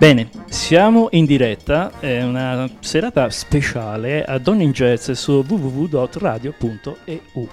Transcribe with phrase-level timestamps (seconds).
[0.00, 7.48] Bene, siamo in diretta, è una serata speciale a Donny Jazz su www.radio.eu.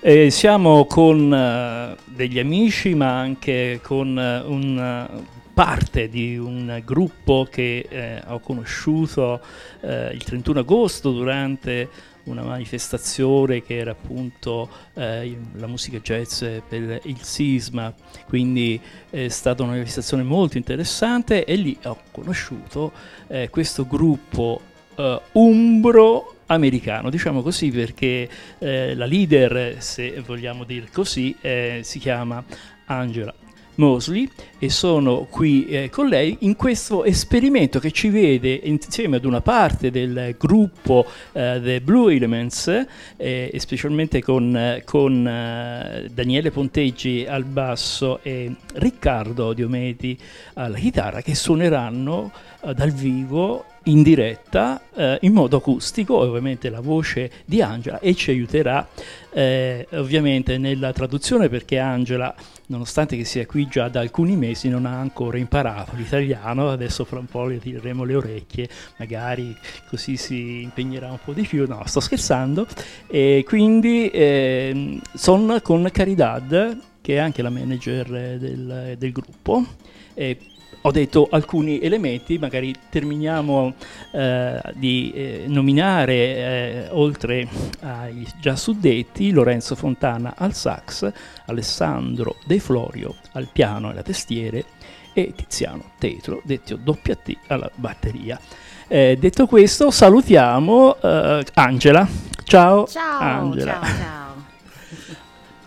[0.00, 5.22] Eh, siamo con uh, degli amici ma anche con uh,
[5.54, 9.40] parte di un gruppo che eh, ho conosciuto
[9.82, 11.88] il 31 agosto durante
[12.26, 17.92] una manifestazione che era appunto eh, la musica jazz per il sisma,
[18.26, 22.92] quindi è stata una manifestazione molto interessante e lì ho conosciuto
[23.28, 24.60] eh, questo gruppo
[24.96, 31.98] eh, umbro americano, diciamo così perché eh, la leader, se vogliamo dire così, eh, si
[31.98, 32.42] chiama
[32.86, 33.34] Angela
[33.76, 39.24] Mosley e sono qui eh, con lei in questo esperimento che ci vede insieme ad
[39.24, 46.50] una parte del gruppo eh, The Blue Elements eh, specialmente con, eh, con eh, Daniele
[46.50, 50.18] Ponteggi al basso e Riccardo Diometi
[50.54, 56.80] alla chitarra che suoneranno eh, dal vivo in diretta eh, in modo acustico, ovviamente la
[56.80, 58.86] voce di Angela e ci aiuterà
[59.32, 62.34] eh, ovviamente nella traduzione perché Angela,
[62.66, 67.26] nonostante sia qui già da alcuni mesi, non ha ancora imparato l'italiano, adesso fra un
[67.26, 69.56] po' le tireremo le orecchie, magari
[69.88, 72.66] così si impegnerà un po' di più, no sto scherzando,
[73.06, 79.64] e quindi eh, sono con Caridad che è anche la manager del, del gruppo.
[80.12, 80.38] E
[80.80, 83.74] ho detto alcuni elementi, magari terminiamo
[84.12, 87.48] eh, di eh, nominare, eh, oltre
[87.80, 91.10] ai già suddetti, Lorenzo Fontana al sax,
[91.46, 94.64] Alessandro De Florio al piano e alla testiere
[95.12, 98.38] e Tiziano Tetro, detto WT, alla batteria.
[98.86, 102.06] Eh, detto questo, salutiamo eh, Angela.
[102.44, 103.72] Ciao, ciao Angela.
[103.72, 104.25] Ciao, ciao.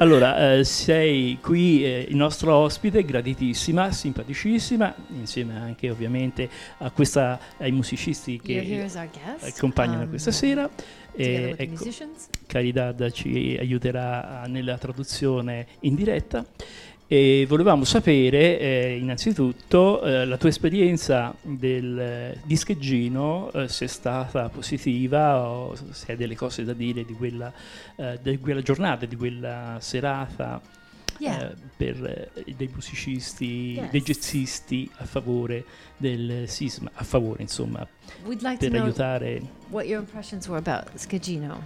[0.01, 7.37] Allora, eh, sei qui eh, il nostro ospite, graditissima, simpaticissima, insieme anche ovviamente a questa,
[7.57, 8.89] ai musicisti che
[9.41, 10.69] accompagnano um, questa sera.
[11.11, 11.85] E, ecco,
[12.47, 16.45] Caridad ci aiuterà nella traduzione in diretta.
[17.11, 23.87] E volevamo sapere eh, innanzitutto eh, la tua esperienza del eh, discheggino, eh, se è
[23.87, 27.51] stata positiva o se hai delle cose da dire di quella,
[27.95, 30.61] eh, di quella giornata, di quella serata
[31.17, 31.49] yeah.
[31.49, 33.89] Eh, per dei musicisti, yes.
[33.89, 35.65] dei jazzisti a favore
[35.97, 37.87] del sisma, a favore insomma,
[38.23, 39.41] We'd like per to aiutare.
[39.69, 41.59] What your impressions were about Scagino?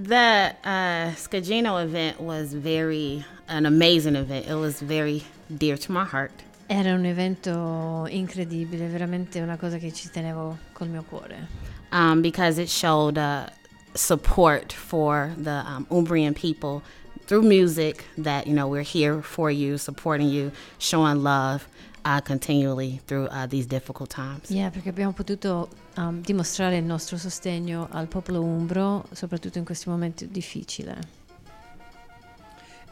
[0.00, 4.46] The uh, Scagino event was very an amazing event.
[4.48, 5.24] It was very
[5.54, 6.32] dear to my heart.
[6.70, 11.46] Era un evento incredibile, veramente una cosa che ci tenevo col mio cuore.
[11.92, 13.50] Um, because it showed uh,
[13.94, 16.82] support for the um, Umbrian people
[17.26, 18.06] through music.
[18.16, 21.68] That you know we're here for you, supporting you, showing love,
[22.04, 24.48] uh, continually through uh, these difficult times.
[24.50, 29.88] Yeah, perché abbiamo potuto um, dimostrare il nostro sostegno al popolo umbro, soprattutto in questi
[29.88, 31.18] momenti difficili.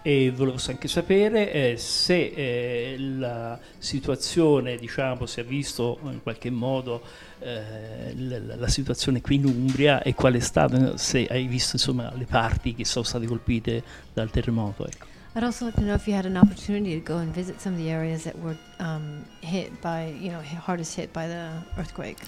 [0.00, 6.50] E volevo anche sapere eh, se eh, la situazione, diciamo, si è visto in qualche
[6.50, 7.02] modo
[7.40, 12.12] eh, la, la, situazione qui in Umbria e qual è stata, se hai visto insomma
[12.14, 13.82] le parti che sono state colpite
[14.14, 14.86] dal terremoto.
[14.86, 15.17] Ecco.
[15.38, 17.74] I'd also like to know if you had an opportunity to go and visit some
[17.74, 22.18] of the areas that were um, hit by, you know, hardest hit by the earthquake.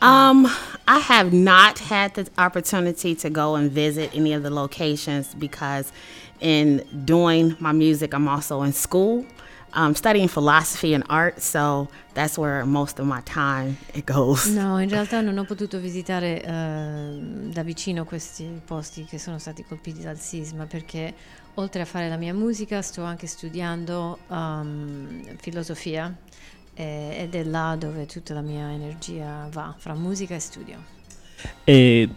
[0.00, 0.46] Um,
[0.88, 5.92] I have not had the opportunity to go and visit any of the locations because
[6.40, 9.26] in doing my music, I'm also in school.
[9.74, 14.46] Um, studying philosophy and art, so that's where most of my time it goes.
[14.46, 19.64] No, in realtà non ho potuto visitare uh, da vicino questi posti che sono stati
[19.64, 21.14] colpiti dal sisma perché
[21.54, 26.14] oltre a fare la mia musica sto anche studiando um, filosofia
[26.74, 30.76] eh, ed è là dove tutta la mia energia va, fra musica e studio.
[31.64, 32.08] E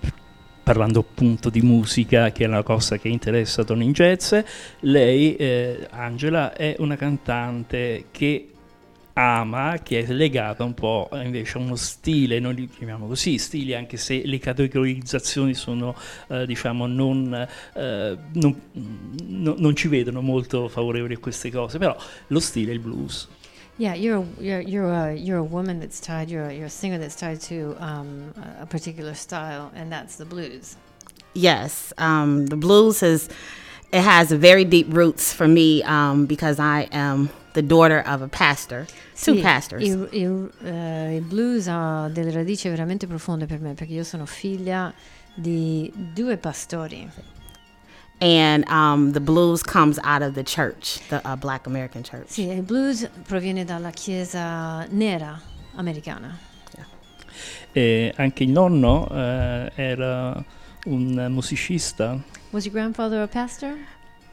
[0.64, 4.36] parlando appunto di musica, che è una cosa che interessa Tony Jazz,
[4.82, 8.50] lei, eh, Angela, è una cantante che
[9.18, 13.74] ama, che è legata un po' invece a uno stile, noi li chiamiamo così, stili,
[13.74, 15.96] anche se le categorizzazioni sono,
[16.28, 21.96] eh, diciamo, non, eh, non, no, non, ci vedono molto favorevoli a queste cose, però
[22.28, 23.28] lo stile è il blues.
[23.78, 26.30] Yeah, you're a, you're you're a you're a woman that's tied.
[26.30, 30.24] You're a, you're a singer that's tied to um, a particular style, and that's the
[30.24, 30.78] blues.
[31.34, 33.28] Yes, um, the blues is
[33.92, 38.28] it has very deep roots for me um, because I am the daughter of a
[38.28, 38.86] pastor,
[39.16, 39.84] two sì, pastors.
[39.84, 44.26] Il, il, uh, il, blues ha delle radici veramente profonde per me perché io sono
[44.26, 44.94] figlia
[45.34, 47.10] di due pastori.
[48.22, 52.28] and um, the blues comes out of the church, the uh, Black American Church.
[52.30, 55.40] Sì, il blues proviene dalla chiesa nera
[55.76, 56.54] americana.
[57.74, 60.42] E anche il nonno eh, era
[60.86, 62.18] un musicista.
[62.52, 63.76] Was your grandfather a pastor?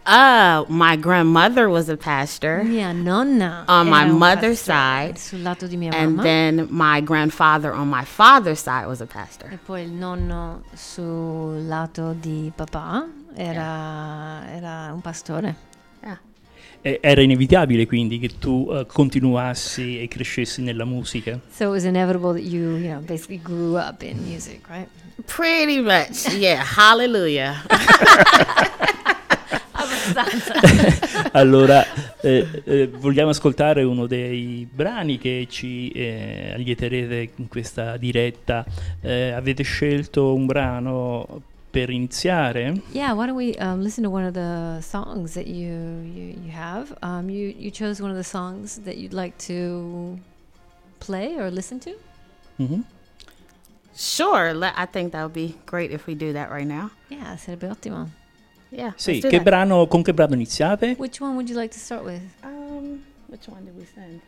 [0.04, 5.76] Uh, my grandmother was a pastor, Mia nonna On my mother's side, sul lato di
[5.76, 9.48] mia and mamma then my grandfather on my father's side was a pastor.
[9.52, 13.06] e poi il nonno sul lato di papà
[13.36, 15.54] era, era un pastore.
[16.02, 16.18] Yeah.
[16.80, 21.38] E era inevitabile quindi che tu eh, continuassi e crescessi nella musica.
[21.48, 24.88] So it was inevitable that you, you know, basically grew up in music, right?
[25.26, 26.64] Pretty much, yeah.
[26.64, 27.62] Hallelujah.
[31.32, 31.84] allora,
[32.20, 38.64] eh, eh, vogliamo ascoltare uno dei brani che ci eh, allieterete in questa diretta.
[39.00, 42.80] Eh, avete scelto un brano per iniziare?
[42.92, 46.52] Yeah, why don't we um, listen to one of the songs that you you, you
[46.54, 46.94] have?
[47.02, 50.18] Um, you you chose one of the songs that you'd like to
[50.98, 51.92] play or listen to.
[52.58, 52.84] Mhm.
[53.94, 56.90] Sure, le- I think that would be great if we do that right now.
[57.08, 58.08] Yeah, sarebbe ottimo.
[58.74, 58.94] Yeah.
[58.96, 59.42] Sì, che that.
[59.42, 60.94] brano, con che brano iniziate?
[60.98, 62.22] Which one would you like to start with?
[62.42, 64.20] Um, which one did we send?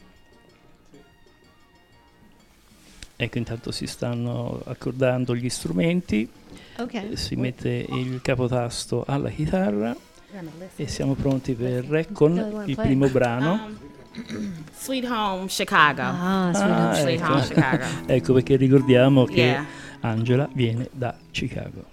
[3.16, 6.28] Ecco, intanto si stanno accordando gli strumenti,
[6.76, 7.16] Okay.
[7.16, 9.96] si mette il capotasto alla chitarra
[10.74, 13.52] e siamo pronti per re con Dove vuoi il primo brano.
[13.52, 16.02] Um, Sweet Home Chicago.
[16.02, 17.32] Ah, sweet Ah, Home Sweet ecco.
[17.32, 17.84] Home Chicago.
[18.12, 19.66] Ecco perché ricordiamo che Yeah.
[20.00, 21.92] Angela viene da Chicago.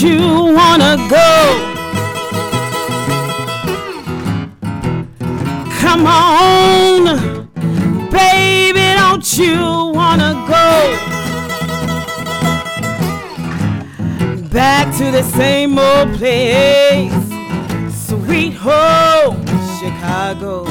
[0.00, 1.76] You wanna go?
[5.80, 7.48] Come on,
[8.10, 10.96] baby, don't you wanna go?
[14.48, 17.12] Back to the same old place,
[18.08, 19.44] sweet home,
[19.78, 20.69] Chicago.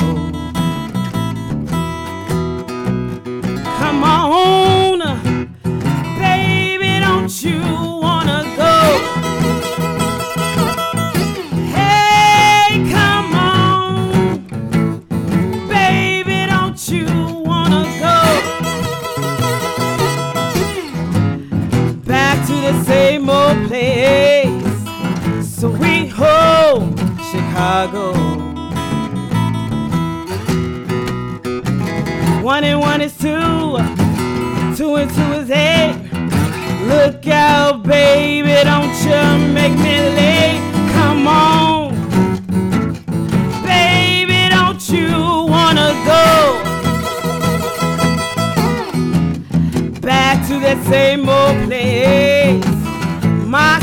[32.49, 33.77] One and one is two,
[34.75, 35.93] two and two is eight.
[36.87, 40.59] Look out, baby, don't you make me late.
[40.93, 41.93] Come on,
[43.63, 45.11] baby, don't you
[45.47, 46.63] wanna go
[50.01, 52.65] back to that same old place?
[53.45, 53.78] My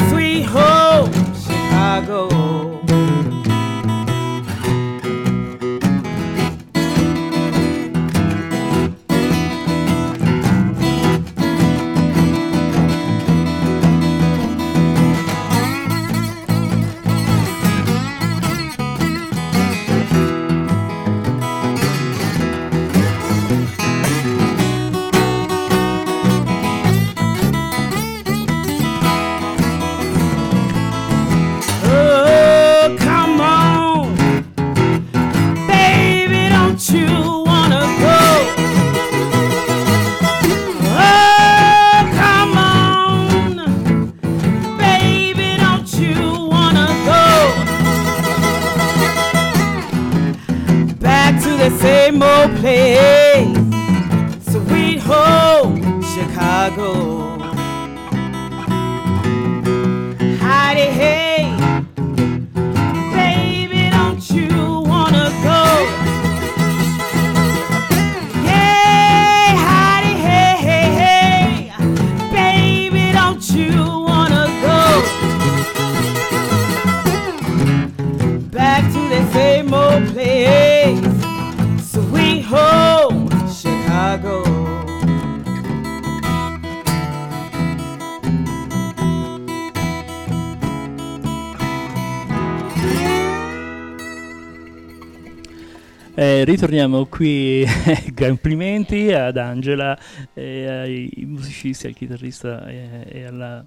[96.57, 97.67] ritorniamo qui,
[98.17, 99.99] complimenti ad Angela,
[100.33, 103.63] ai musicisti, al chitarrista e, e alla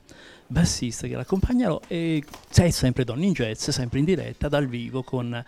[0.47, 5.45] bassista che l'accompagnano e sei sempre Donny in Jazz, sempre in diretta dal vivo con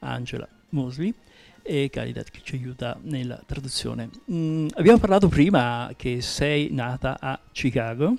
[0.00, 1.14] Angela Mosley
[1.62, 4.10] e Caridat che ci aiuta nella traduzione.
[4.32, 8.16] Mm, abbiamo parlato prima che sei nata a Chicago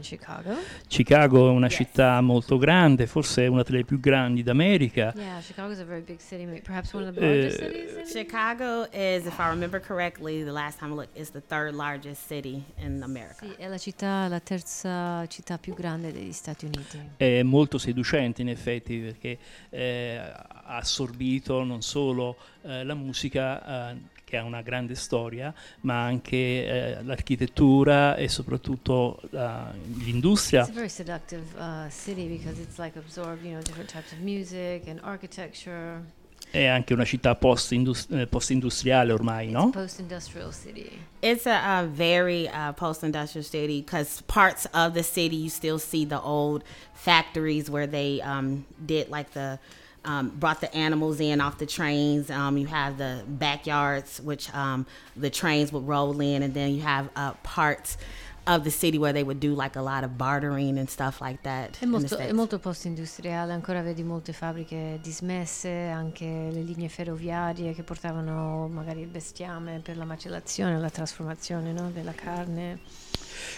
[0.00, 0.54] Chicago.
[0.88, 1.74] Chicago è una Yes.
[1.74, 5.12] città molto grande, forse è una delle più grandi d'America.
[5.16, 7.96] Yeah, Chicago is a very big city, perhaps one of the largest Uh, cities.
[7.96, 11.74] In Chicago is, if I remember correctly, the last time I looked, is the third
[11.74, 13.44] largest city in America.
[13.46, 16.98] Sì, è la città, la terza città più grande degli Stati Uniti.
[17.16, 19.38] È molto seducente in effetti perché
[19.70, 23.96] eh, ha assorbito non solo eh, la musica eh,
[24.28, 30.62] che ha una grande storia, ma anche eh, l'architettura e soprattutto la- l'industria.
[30.62, 34.18] It's a very seductive uh, city because it's like absorbed, you know, different types of
[34.18, 36.02] music and architecture.
[36.50, 39.68] È anche una città post-indus- eh, post-industriale ormai, It's no?
[39.68, 40.90] a post-industrial city.
[41.20, 46.04] It's a, a very uh, post-industrial city because parts of the city you still see
[46.04, 46.64] the old
[46.94, 49.60] factories where they um, did like the
[50.06, 52.30] um, brought the animals in off the trains.
[52.30, 54.86] Um, you have the backyards which um,
[55.16, 57.98] the trains would roll in, and then you have uh, parts
[58.46, 61.42] of the city where they would do like a lot of bartering and stuff like
[61.42, 61.78] that.
[61.80, 67.82] È molto, è molto post-industriale, ancora vedi molte fabbriche dismesse, anche le linee ferroviarie che
[67.82, 72.78] portavano magari il bestiame per la macellazione, la trasformazione no, della carne.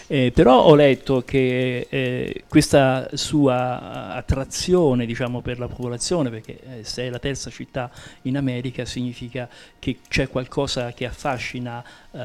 [0.07, 6.83] Eh, però ho letto che eh, questa sua attrazione diciamo, per la popolazione, perché eh,
[6.83, 7.91] se è la terza città
[8.23, 9.47] in America, significa
[9.79, 12.19] che c'è qualcosa che affascina eh,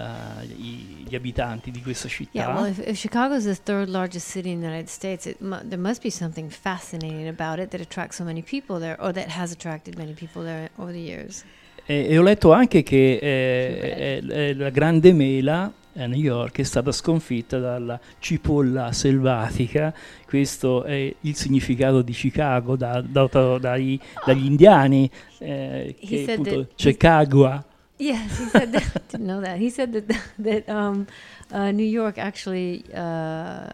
[0.56, 2.30] i- gli abitanti di questa città.
[2.38, 5.36] Yeah, well, if, if Chicago is the third largest city in the United States, it
[5.40, 9.12] mu- there must be something fascinating about it that attracts so many people there, or
[9.12, 11.44] that has attracted many people there over the years.
[11.86, 16.58] E, e ho letto anche che eh, eh, eh, la grande mela a New York
[16.58, 19.94] è stata sconfitta dalla cipolla selvatica.
[20.26, 26.68] Questo è il significato di Chicago da- dato dai- dagli indiani, eh, He che appunto
[26.74, 27.64] Chicago.
[27.96, 29.02] Yes, he said that.
[29.10, 29.56] didn't know that.
[29.58, 31.06] He said that that um,
[31.52, 33.68] uh, New York actually, uh,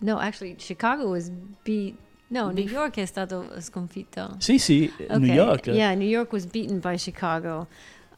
[0.00, 1.30] no, actually Chicago was
[1.62, 1.94] beat.
[2.28, 4.34] No, New York è stato sconfitto.
[4.38, 5.66] Sì, sì, New Okay, York.
[5.68, 7.68] Yeah, New York was beaten by Chicago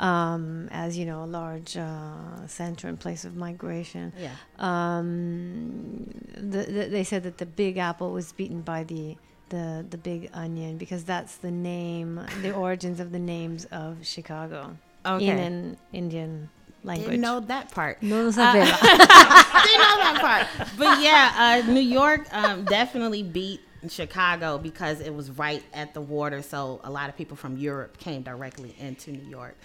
[0.00, 4.12] um, as you know a large uh, center and place of migration.
[4.18, 4.30] yeah.
[4.58, 9.16] Um, the, the, they said that the Big Apple was beaten by the
[9.48, 14.76] the the Big Onion because that's the name, the origins of the names of Chicago
[15.06, 15.26] Okay.
[15.26, 16.50] in an Indian
[16.84, 17.08] language.
[17.08, 18.02] Didn't know that part.
[18.02, 20.68] Lo Uh, didn't know that part.
[20.76, 26.00] But yeah, uh, New York um, definitely beat Chicago because it was right at the
[26.00, 26.42] water.
[26.42, 29.56] So a lot of people from Europe came directly into New York.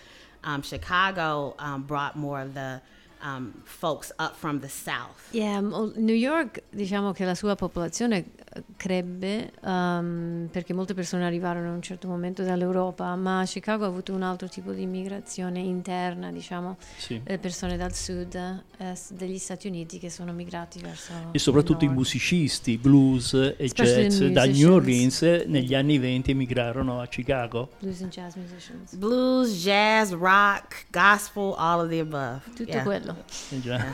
[0.43, 2.81] Um, Chicago um, brought more of the
[3.21, 5.29] um, folks up from the south.
[5.31, 8.25] Yeah, New York, diciamo che la sua popolazione
[8.77, 14.13] crebbe um, perché molte persone arrivarono a un certo momento dall'Europa, ma Chicago ha avuto
[14.13, 17.19] un altro tipo di immigrazione interna, diciamo, Sì.
[17.23, 21.87] eh, persone dal sud eh, degli Stati Uniti che sono migrati verso E soprattutto i
[21.87, 21.97] il nord.
[21.97, 24.73] musicisti blues e Especially jazz da New.
[24.73, 27.69] Orleans negli anni 20 emigrarono a Chicago.
[27.79, 28.95] Blues and jazz musicians.
[28.95, 32.41] Blues, jazz, rock, gospel, all of the above.
[32.55, 32.83] Tutto yeah.
[32.83, 33.15] quello.
[33.49, 33.85] Eh già.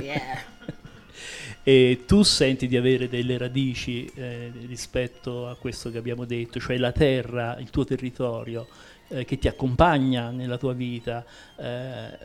[0.00, 0.56] Yeah.
[1.68, 6.78] E tu senti di avere delle radici eh, rispetto a questo che abbiamo detto, cioè
[6.78, 8.66] la terra, il tuo territorio
[9.08, 11.22] eh, che ti accompagna nella tua vita,
[11.58, 12.18] eh,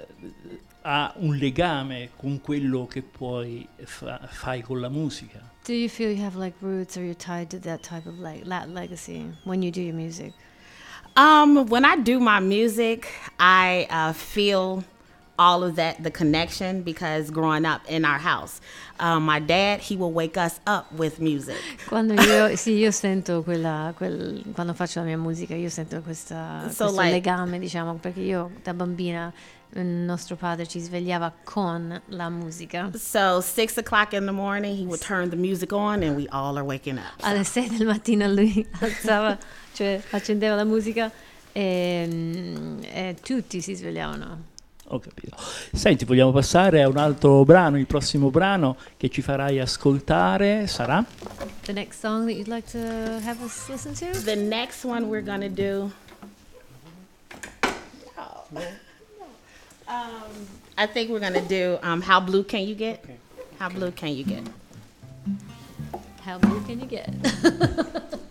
[0.84, 5.42] ha un legame con quello che poi fa- fai con la musica.
[5.66, 8.46] Do you feel you have like roots or you're tied to that type of like
[8.48, 10.32] that legacy when you do your music?
[11.18, 14.86] Um, when I do my music, I uh, feel
[15.38, 18.62] all of that, the connection, because growing up in our house,
[19.00, 21.58] um, my dad, he will wake us up with music.
[21.88, 26.70] Quando io, sì, io sento quella, quel, quando faccio la mia musica, io sento questa,
[26.70, 29.34] So, questo like- legame, diciamo, perché io da bambina
[29.75, 32.92] il nostro padre ci svegliava con la musica.
[32.96, 36.56] So six o'clock in the morning, he would turn the music on, and we all
[36.58, 37.24] are waking up.
[37.24, 39.36] Alle 6 del mattino lui alzava,
[39.74, 41.12] cioè accendeva la musica
[41.52, 44.52] e, mm, e tutti si svegliavano.
[44.94, 45.36] Ho capito.
[45.72, 51.04] Senti, vogliamo passare a un altro brano, il prossimo brano che ci farai ascoltare sarà?
[51.64, 54.22] The next song that you'd like to have us listen to?
[54.22, 55.92] The next one we're gonna do.
[59.88, 60.48] Um,
[60.78, 63.00] I think we're gonna do um, "How Blue Can You Get?"
[63.58, 64.44] How blue can you get?
[66.24, 67.10] How blue can you get?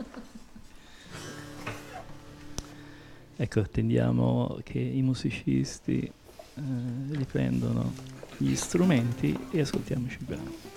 [3.35, 6.09] Ecco, attendiamo che i musicisti
[6.55, 7.93] riprendono
[8.37, 10.72] gli strumenti e ascoltiamoci il brano.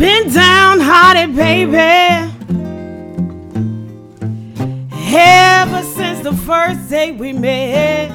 [0.00, 1.76] Been downhearted, baby.
[5.14, 8.10] Ever since the first day we met.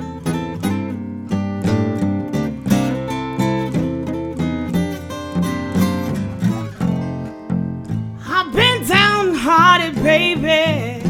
[8.28, 11.04] I've been downhearted, baby.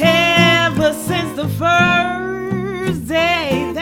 [0.00, 3.72] Ever since the first day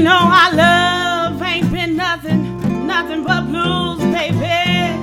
[0.00, 4.96] know our love ain't been nothing, nothing but blues, baby.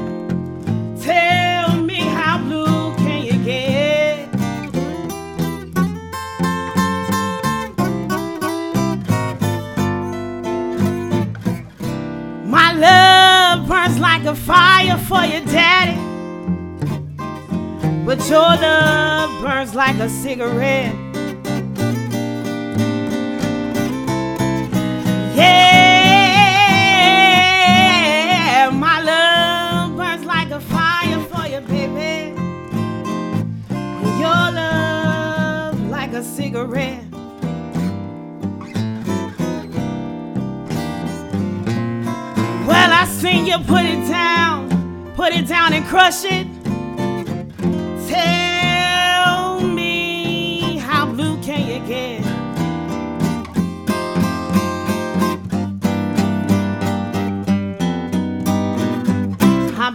[1.01, 4.27] Tell me how blue can you get?
[12.45, 15.97] My love burns like a fire for your daddy,
[18.03, 21.06] but your love burns like a cigarette.
[25.37, 27.13] Yeah,
[28.73, 32.33] my love burns like a fire for you, baby.
[34.19, 37.03] Your love like a cigarette.
[42.65, 46.56] Well, I seen you put it down, put it down and crush it.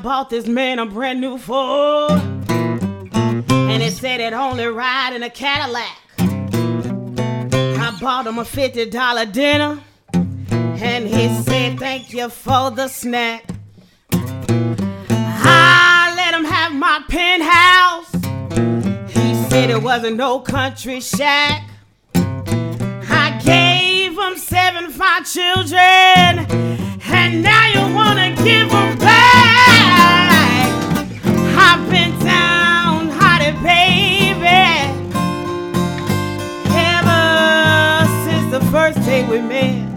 [0.03, 2.11] Bought this man a brand new Ford,
[2.51, 5.97] and it said it only ride in a Cadillac.
[6.19, 9.79] I bought him a fifty dollar dinner,
[10.13, 13.49] and he said thank you for the snack.
[14.11, 18.13] I let him have my penthouse.
[19.13, 21.69] He said it wasn't no country shack.
[22.15, 26.47] I gave him seven fine children,
[27.13, 30.69] and now you wanna give back.
[31.57, 34.63] I've been downhearted, baby,
[36.75, 39.92] ever since the first day we met.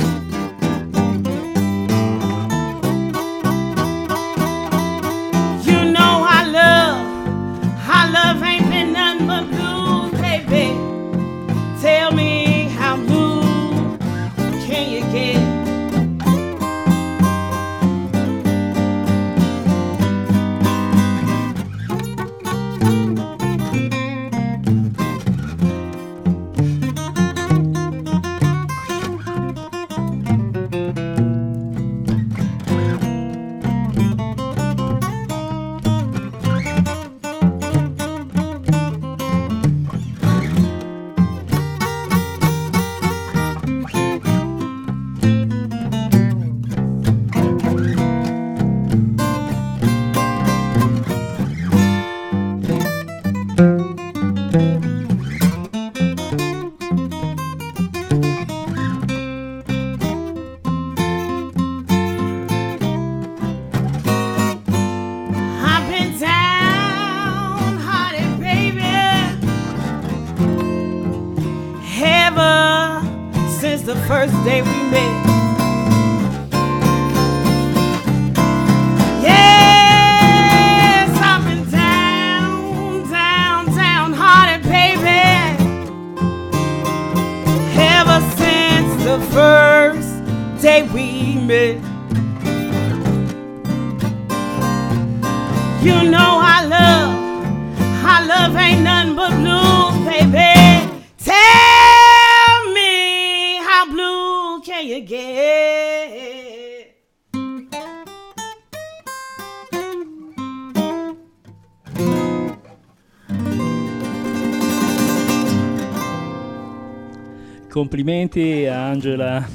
[117.75, 119.45] Complimenti a Angela.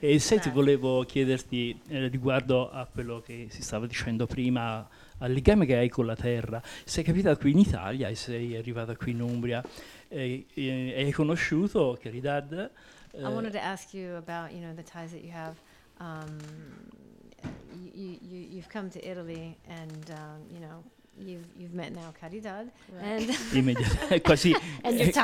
[0.00, 5.66] e senti, volevo chiederti eh, riguardo a quello che si stava dicendo prima, al legame
[5.66, 6.60] che hai con la terra.
[6.82, 9.62] Sei capitata qui in Italia e sei arrivata qui in Umbria
[10.08, 12.72] e, e, e hai conosciuto Caridad.
[13.14, 15.54] I wanted to ask you about, you know, the ties that you have.
[16.00, 16.38] Um,
[17.94, 20.82] you, you, you've come to Italy and, um, you know,
[21.18, 22.70] you've, you've met now Caridad.
[23.00, 24.52] And Immediatamente, quasi
[24.82, 25.20] And your eh, to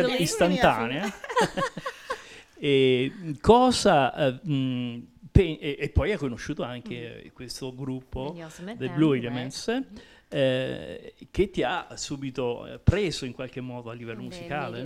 [0.00, 0.22] è Italy.
[0.22, 1.12] istantanea.
[2.60, 8.76] e cosa eh, mh, pe- e, e poi hai conosciuto anche eh, questo gruppo And
[8.76, 9.24] The them, Blue right?
[9.24, 9.82] Elements
[10.28, 14.80] eh, che ti ha subito eh, preso in qualche modo a livello And musicale.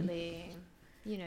[1.04, 1.26] You know,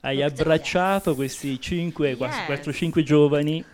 [0.00, 2.66] Hai abbracciato questi cinque, quasi Yes.
[2.66, 3.64] 4-5 giovani.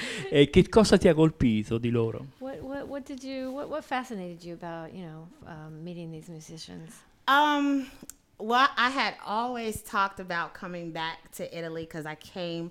[0.30, 2.26] e che cosa ti ha colpito di loro?
[2.38, 6.28] What what what did you what what fascinated you about you know um, meeting these
[6.28, 6.94] musicians?
[7.26, 7.86] Um,
[8.38, 12.70] well, I had always talked about coming back to Italy because I came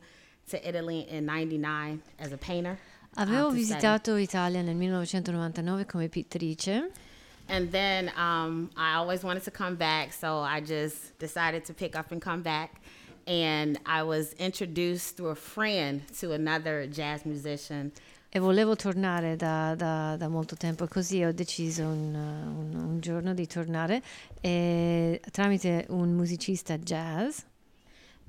[0.50, 2.78] to Italy in '99 as a painter.
[3.16, 3.64] Avevo study.
[3.64, 6.92] visitato Italia nel 1999 come pittrice
[7.50, 11.96] And then um, I always wanted to come back, so I just decided to pick
[11.96, 12.82] up and come back.
[13.28, 17.92] And I was introduced through a friend to another jazz musician.
[18.30, 23.34] e volevo tornare da, da- da molto tempo così ho deciso un, un- un giorno
[23.34, 24.02] di tornare
[24.42, 27.40] e tramite un musicista jazz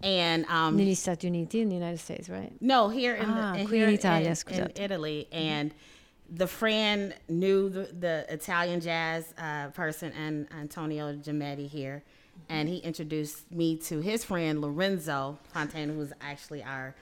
[0.01, 2.53] And um, negli Stati Uniti, in the United States, right?
[2.61, 4.79] No, here in, Ah, the, here in Italia, in, scusate.
[4.79, 5.73] in Italy, and
[6.29, 12.05] the friend knew the, the Italian jazz uh, person and Antonio Giametti here,
[12.49, 16.95] and he introduced me to his friend Lorenzo Fontana, who was actually our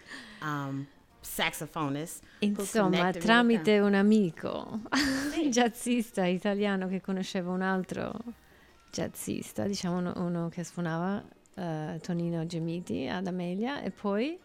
[0.42, 0.86] um,
[1.22, 2.20] saxophonist.
[2.40, 8.12] Insomma, tramite un amico, un jazzista italiano che conosceva un altro
[8.90, 11.22] jazzista, diciamo uno, uno che suonava
[11.54, 14.38] eh, Tonino Gemiti ad Amelia e poi,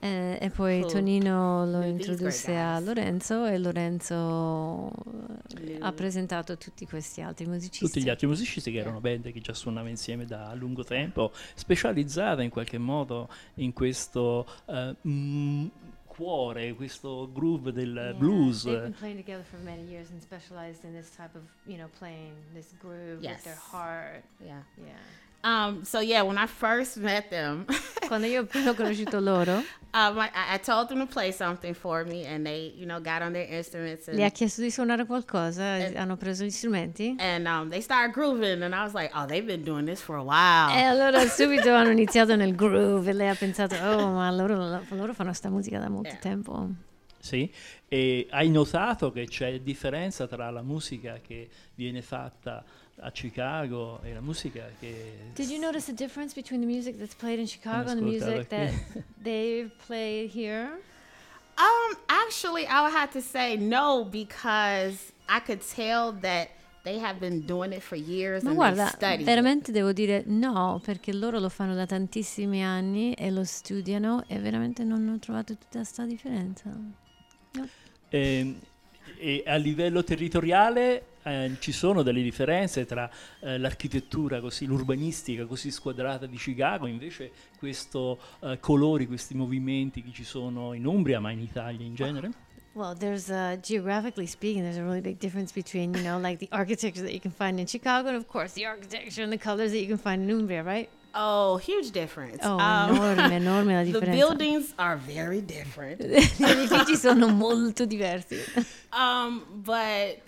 [0.00, 0.80] eh, e poi.
[0.86, 2.78] Tonino lo introdusse a.
[2.80, 7.84] Lorenzo e Lorenzo eh, Knew- ha presentato tutti questi altri musicisti.
[7.84, 12.42] Tutti gli altri musicisti che erano band che già suonavano insieme da lungo tempo, specializzata
[12.42, 15.66] in qualche modo in questo eh, mm,
[16.06, 18.64] cuore, questo groove del Yeah, blues.
[18.64, 21.88] They've been playing together for many years and specialized in this type of, you know,
[21.98, 23.70] playing this groove with their Yes.
[23.72, 24.24] heart.
[24.38, 24.62] Yeah.
[24.76, 24.98] Yeah.
[25.42, 27.64] Um, so yeah, when I first met them,
[28.08, 29.54] Quando io ho conosciuto loro,
[29.94, 33.22] um, I, I told them to play something for me, and they, you know, got
[33.22, 35.96] on their instruments and le ha chiesto di suonare qualcosa, Eh.
[35.96, 39.46] hanno preso gli strumenti and um, they started grooving, and I was like, oh, they've
[39.46, 40.76] been doing this for a while.
[40.76, 45.14] e allora subito hanno iniziato nel groove e lei ha pensato, oh ma loro, loro
[45.14, 46.18] fanno sta musica da molto Eh.
[46.18, 46.68] tempo.
[47.22, 47.52] Sì,
[47.86, 52.64] e hai notato che c'è differenza tra la musica che viene fatta
[53.02, 55.32] a Chicago e la musica che...
[55.34, 58.48] Did you notice the difference between the music that's played in Chicago and the music
[58.48, 58.72] that
[59.22, 60.78] they play here?
[61.56, 66.50] Um, actually, I would have to say no because I could tell that
[66.84, 71.12] they have been doing it for years Ma and guarda, veramente devo dire no, perché
[71.12, 75.78] loro lo fanno da tantissimi anni e lo studiano e veramente non ho trovato tutta
[75.78, 76.70] questa differenza.
[78.08, 78.58] Ehm,
[79.18, 85.70] e a livello territoriale eh, ci sono delle differenze tra eh, l'architettura così, l'urbanistica così
[85.70, 91.30] squadrata di Chicago, invece questo eh, colori, questi movimenti che ci sono in Umbria, ma
[91.30, 92.30] in Italia in genere?
[92.72, 96.46] Well, there's uh, geographically speaking, there's a really big difference between you know like the
[96.52, 99.72] architecture that you can find in Chicago and of course the architecture and the colors
[99.72, 100.88] that you can find in Umbria, right?
[101.12, 102.38] Oh, huge difference.
[102.44, 104.12] Oh, Um, enorme, enorme la the differenza.
[104.16, 106.00] buildings are very different.
[106.06, 108.36] Gli edifici sono molto diversi.
[108.92, 110.20] Um, but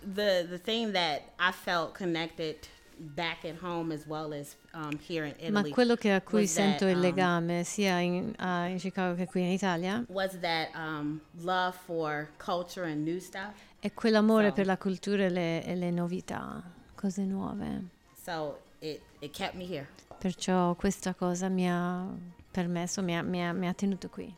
[0.00, 2.56] the the thing that I felt connected
[3.00, 6.40] back at home as well as um, here in Ma Italy quello che a cui
[6.42, 10.04] was that, sento il um, legame sia in, ah, in Chicago che qui in Italia
[10.08, 13.52] was that um, love for culture and new stuff.
[13.78, 16.60] è quell'amore So- per la cultura e le, e le novità,
[16.96, 17.84] cose nuove.
[18.24, 19.86] So it, it kept me here.
[20.18, 22.04] Perciò questa cosa mi ha
[22.50, 24.34] permesso, mi ha, mi ha- mi ha tenuto qui.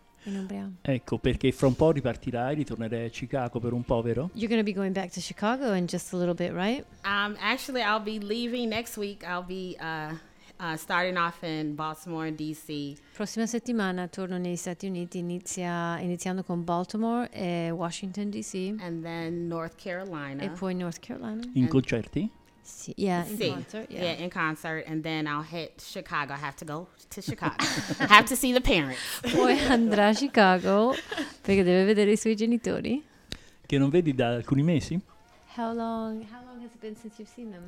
[0.82, 4.30] Ecco, perché fra un po' ripartirai, ritornerai a Chicago per un po', vero?
[4.34, 6.84] You're going to be going back to Chicago in just a little bit, right?
[7.04, 9.24] Um, actually, I'll be leaving next week.
[9.24, 10.12] I'll be uh,
[10.58, 12.94] uh, starting off in Baltimore and DC.
[13.14, 19.46] Prossima settimana torno negli Stati Uniti, inizia- iniziando con Baltimore e Washington DC and then
[19.46, 20.42] North Carolina.
[20.42, 21.42] e poi North Carolina.
[21.54, 22.30] In And- concerti?
[22.70, 24.02] Sì, yeah, in See, concert, yeah.
[24.02, 24.22] yeah.
[24.22, 26.32] in concert, and then I'll hit Chicago.
[26.32, 27.56] I have to go to Chicago.
[27.98, 29.00] I have to see the parents.
[29.34, 30.94] Poi andrà a Chicago
[31.42, 33.02] perché deve vedere i suoi genitori.
[33.66, 35.00] Che non vedi da alcuni mesi?
[35.56, 37.66] how long how long has it been since you've seen them?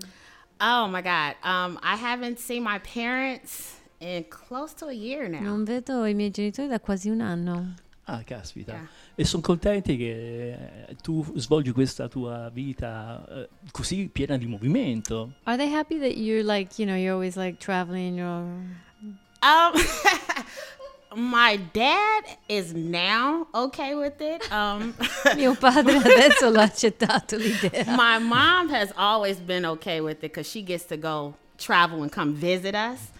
[0.60, 1.34] Oh my God.
[1.42, 5.40] Um, I haven't seen my parents in close to a year now.
[5.40, 7.74] Non vedo i miei genitori da quasi un anno.
[8.04, 8.72] Ah, caspita.
[8.72, 8.88] Yeah.
[9.14, 10.52] E sono contenti che
[10.88, 15.34] eh, tu svolgi questa tua vita eh, così piena di movimento.
[15.44, 18.80] Are they happy that you're like, you know, you're always like traveling, you're
[19.42, 19.72] Um,
[21.16, 24.50] my dad is now okay with it.
[24.52, 24.94] Um,
[25.36, 27.84] Mio padre adesso l'ha accettato l'idea.
[27.96, 32.10] my mom has always been okay with it because she gets to go travel and
[32.12, 33.11] come visit us.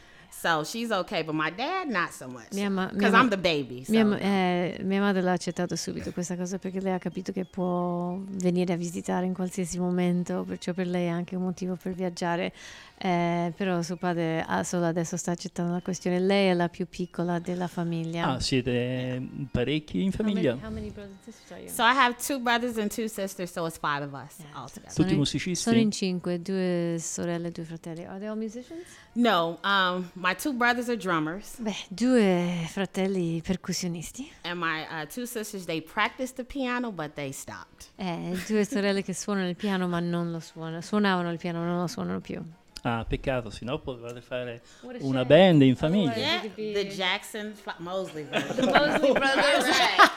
[0.43, 2.51] So she's okay, but my dad not so much.
[2.51, 3.85] Mia ma- mia I'm the baby.
[3.85, 3.93] So.
[3.93, 8.19] Mia, eh, mia madre l'ha accettato subito questa cosa perché lei ha capito che può
[8.29, 12.53] venire a visitare in qualsiasi momento, perciò per lei è anche un motivo per viaggiare.
[12.99, 16.21] Eh, però suo padre ah, solo adesso sta accettando la questione.
[16.21, 18.29] Lei è la più piccola della famiglia.
[18.29, 20.53] Ah, siete parecchi in famiglia?
[20.63, 21.69] How many brothers and sisters are you?
[21.69, 24.57] So I have two brothers and two sisters, so it's five of us Yeah.
[24.57, 24.95] all together.
[24.95, 25.57] Tutti musicisti?
[25.57, 28.05] Sono in cinque, due sorelle e due fratelli.
[28.05, 28.85] Are they all musicians?
[29.15, 34.31] No, um, my two brothers are drummers, Beh, due fratelli percussionisti.
[34.43, 37.89] and my uh, two sisters they practiced the piano, but they stopped.
[37.97, 40.81] Eh, due sorelle che suonano il piano ma non lo suonano.
[40.81, 42.41] Suonavano il piano, non lo suonano più.
[42.85, 44.63] Ah, peccato, sennò potevate fare
[45.01, 46.17] una band in famiglia.
[46.17, 48.65] Yeah, the Jackson F- Mosley version.
[48.67, 49.67] Mosley Brothers.
[49.67, 50.11] right.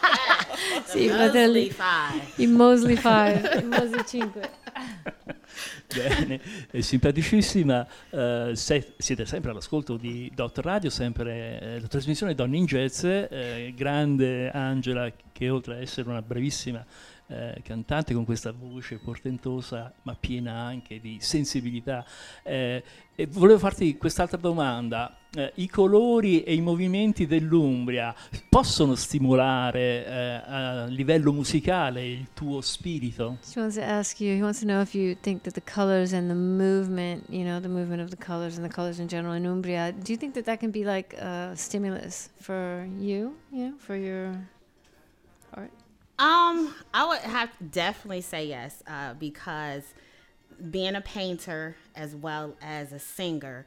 [0.86, 1.70] Sì, The fratelli.
[1.70, 2.32] Mosley Five.
[2.44, 4.50] I Mosley 5, i Mosley 5.
[5.94, 6.40] Bene,
[6.72, 7.88] è simpaticissima.
[8.10, 13.04] eh, se- siete sempre all'ascolto di Dot Radio, sempre eh, la trasmissione Donne in Jazz.
[13.04, 16.84] eh, grande Angela, che oltre ad essere una bravissima
[17.28, 22.06] eh, cantante con questa voce portentosa, ma piena anche di sensibilità.
[22.44, 22.84] eh,
[23.18, 25.18] e volevo farti quest'altra domanda.
[25.34, 28.14] Eh, I colori e i movimenti dell'Umbria
[28.50, 33.38] possono stimolare eh, a livello musicale il tuo spirito?
[33.42, 36.12] She wants to ask you, he wants to know if you think that the colors
[36.12, 39.34] and the movement, you know, the movement of the colors and the colors in general
[39.34, 43.70] in Umbria, do you think that that can be like a stimulus for you, you
[43.70, 44.36] know, for your?
[46.18, 49.84] Um, I would have definitely say yes, uh, because
[50.72, 53.66] being a painter as well as a singer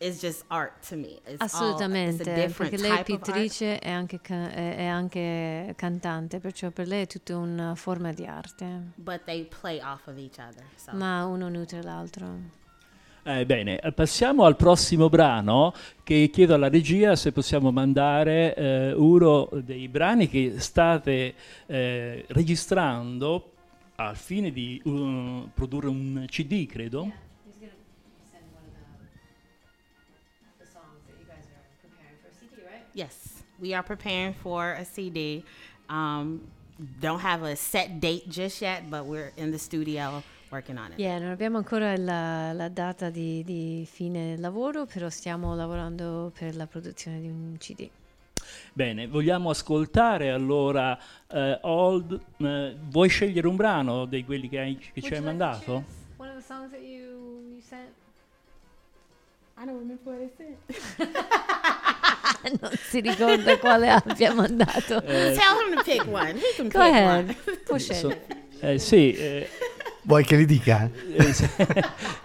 [0.00, 1.18] is just art to me.
[1.26, 3.32] It's all, Assolutamente, different perché lei è type of art.
[3.32, 8.92] pittrice e anche, è anche cantante, perciò per lei è tutta una forma di arte,
[8.94, 10.62] But they play off of each other.
[10.76, 12.56] So ma uno nutre l'altro.
[13.30, 19.50] Eh, bene, passiamo al prossimo brano che chiedo alla regia se possiamo mandare eh, uno
[19.52, 21.34] dei brani che state
[21.66, 23.52] eh, registrando
[23.96, 27.12] al fine di uh, produrre un CD, credo.
[32.94, 35.44] yes, we are preparing for a CD.
[35.90, 36.48] Um,
[36.98, 40.98] don't have a set date just yet, but we're in the studio working on it.
[40.98, 46.54] Yeah, non abbiamo ancora la, la data di, di fine lavoro, però stiamo lavorando per
[46.56, 47.88] la produzione di un CD.
[48.72, 50.98] Bene, vogliamo ascoltare allora
[51.30, 52.18] eh, Old.
[52.38, 55.84] eh, vuoi scegliere un brano di quelli che, hai, che ci hai mandato?
[56.16, 57.88] One of the songs that you, you sent?
[59.60, 61.08] I don't remember what it said.
[62.60, 65.02] non si ricorda quale abbia mandato.
[65.02, 66.36] Eh, Tell him to pick one.
[66.36, 67.58] He can Go pick ahead, one.
[67.64, 68.26] può so- scegliere.
[68.60, 69.48] eh, sì, eh,
[70.08, 70.90] Vuoi che li dica?
[70.90, 71.34] eh,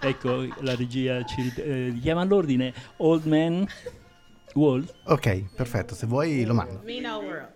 [0.00, 2.72] ecco, la regia ci eh, richiama all'ordine.
[2.96, 3.68] Old Man
[4.54, 4.90] World.
[5.04, 6.80] Ok, perfetto, se vuoi lo mando.
[6.82, 7.50] Me no world.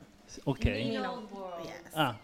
[0.45, 0.65] Ok.
[0.65, 1.01] Yes.
[1.95, 2.19] Ah,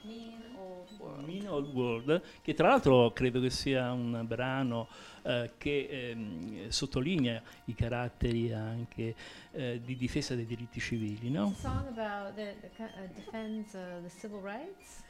[1.25, 4.87] Mean Old World, che tra l'altro credo che sia un brano
[5.23, 9.15] eh, che ehm, sottolinea i caratteri anche
[9.53, 11.55] eh, di difesa dei diritti civili, no?
[11.59, 15.04] song about that uh, defends the civil rights.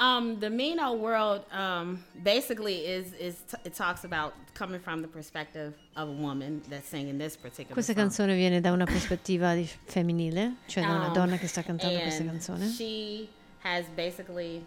[0.00, 5.00] Um, the mean old world um, basically is is t- it talks about coming from
[5.02, 8.02] the perspective of a woman that's singing this particular Questa song.
[8.04, 11.98] canzone viene da una prospettiva di- femminile, cioè da una Um, donna che sta cantando
[11.98, 12.68] questa canzone.
[12.68, 13.28] She
[13.64, 14.64] has basically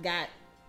[0.00, 0.28] got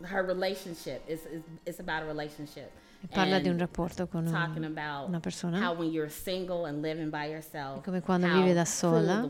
[0.10, 1.04] her relationship.
[1.08, 2.72] It's, it's, it's about a relationship.
[3.04, 5.60] E parla di un rapporto con un- una persona.
[5.64, 9.24] how when you're single and living by yourself, come quando vive da sola.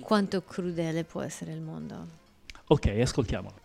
[0.00, 2.18] Quanto crudele può essere il mondo.
[2.72, 3.56] Ok, ascoltiamolo.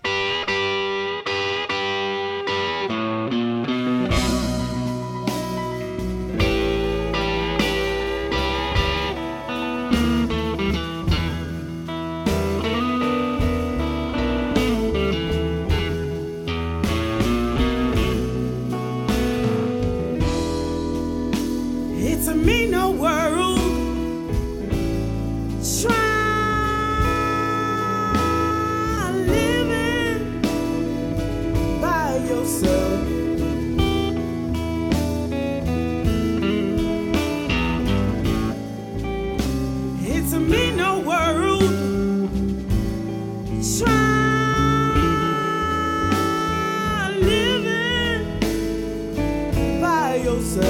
[50.48, 50.62] If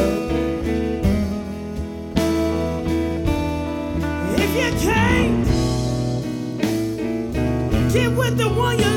[4.56, 5.46] you can't
[7.92, 8.95] get with the one you're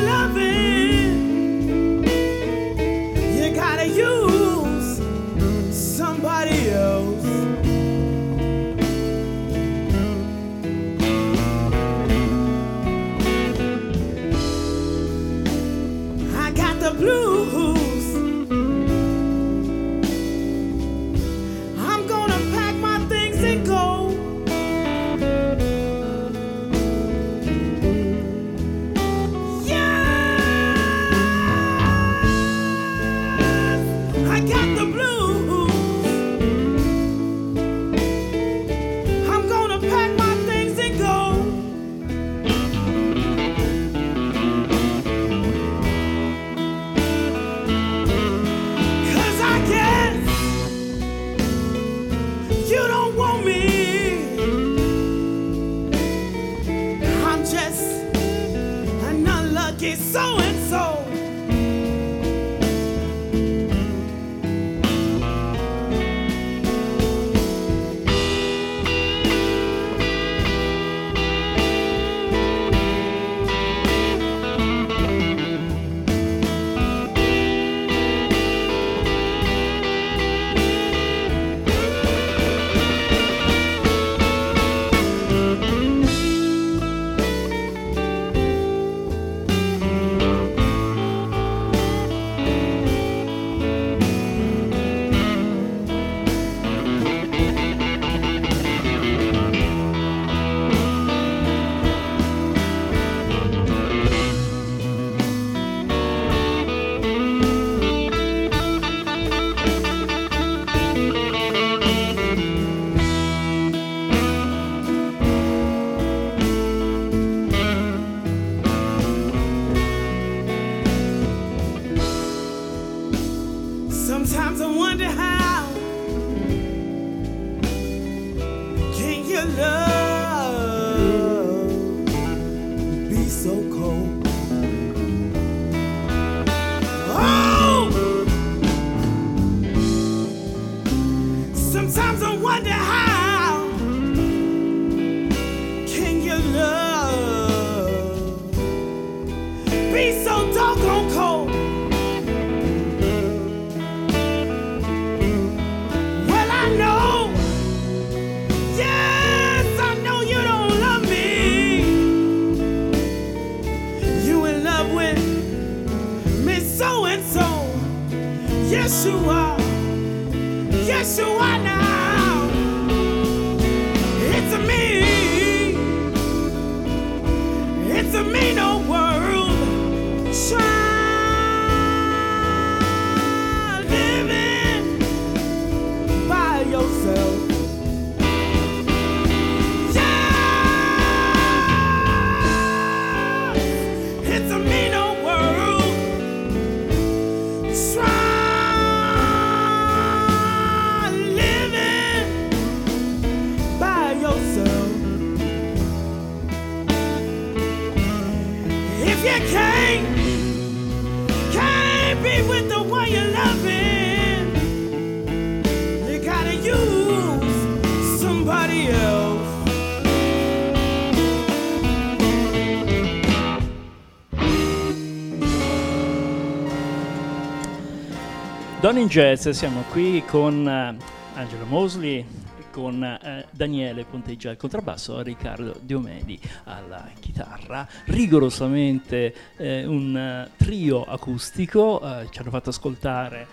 [228.98, 230.96] Don in Jazz, siamo qui con eh,
[231.38, 232.26] Angelo Mosley,
[232.72, 241.04] con eh, Daniele Ponteggia al contrabbasso, Riccardo Diomedi alla chitarra, rigorosamente eh, un eh, trio
[241.04, 243.46] acustico, eh, ci hanno fatto ascoltare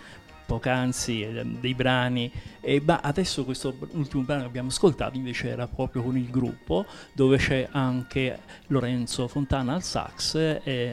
[0.47, 2.31] poc'anzi eh, dei brani
[2.83, 7.37] ma adesso questo ultimo brano che abbiamo ascoltato invece era proprio con il gruppo dove
[7.37, 10.35] c'è anche Lorenzo Fontana al sax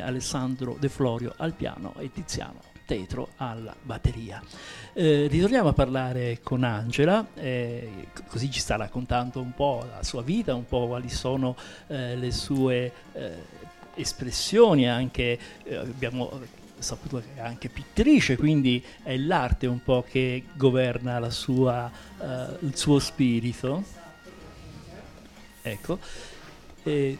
[0.02, 4.42] Alessandro De Florio al piano e Tiziano Tetro alla batteria.
[4.92, 10.20] Eh, ritorniamo a parlare con Angela, eh, così ci sta raccontando un po' la sua
[10.20, 13.30] vita, un po' quali sono eh, le sue eh,
[13.94, 16.38] espressioni, anche eh, abbiamo
[16.76, 21.90] saputo che è anche pittrice, quindi è l'arte un po' che governa sua,
[22.20, 23.82] eh, il suo spirito.
[25.62, 25.98] Ecco.
[26.82, 27.16] E,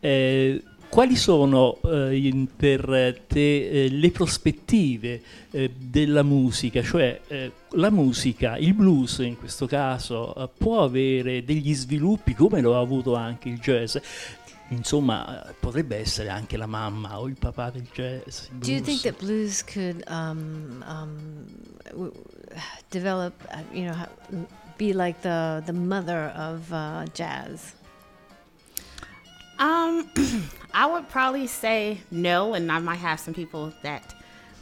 [0.00, 0.62] eh,
[0.92, 6.82] quali sono eh, in- per te eh, le prospettive eh, della musica?
[6.82, 12.60] Cioè eh, la musica, il blues in questo caso, eh, può avere degli sviluppi come
[12.60, 13.96] lo ha avuto anche il jazz?
[14.68, 18.48] Insomma, potrebbe essere anche la mamma o il papà del jazz.
[18.50, 21.46] Do you think that blues could um, um,
[21.92, 22.12] w-
[22.90, 24.06] develop, uh, you know,
[24.76, 27.72] be like the, the mother of uh, jazz?
[29.62, 30.08] Um,
[30.74, 34.02] I would probably say no, and I might have some people that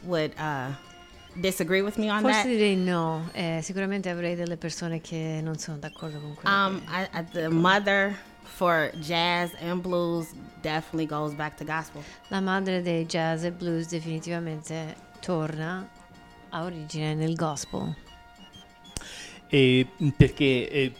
[0.04, 0.72] would uh,
[1.40, 2.46] disagree with me on Forse that.
[2.46, 6.92] direi no, eh, sicuramente avrei delle persone che non sono d'accordo con quello Um, che...
[6.92, 12.02] I, I, the mother for jazz and blues definitely goes back to gospel.
[12.28, 15.88] La madre dei jazz e blues definitivamente torna
[16.50, 17.94] a origine nel gospel.
[19.52, 19.86] E,
[20.16, 20.92] perché eh,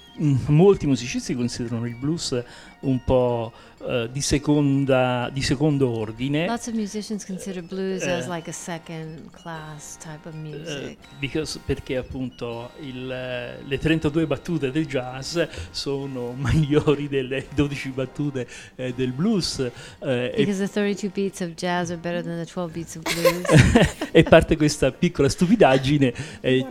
[0.47, 2.43] molti musicisti considerano il blues
[2.81, 3.53] un po'
[3.87, 6.47] eh, di, seconda, di secondo ordine.
[6.47, 8.29] Lots of musicians consider blues as Eh.
[8.31, 10.97] like a second class type of eh, music.
[11.19, 15.39] because- perché appunto il, le 32 battute del jazz
[15.71, 18.47] sono migliori delle 12 battute
[18.77, 22.51] eh, del blues eh, e, Because the 32 beats of jazz are better than the
[22.51, 24.09] 12 beats of blues.
[24.13, 26.67] e parte questa piccola stupidaggine eh,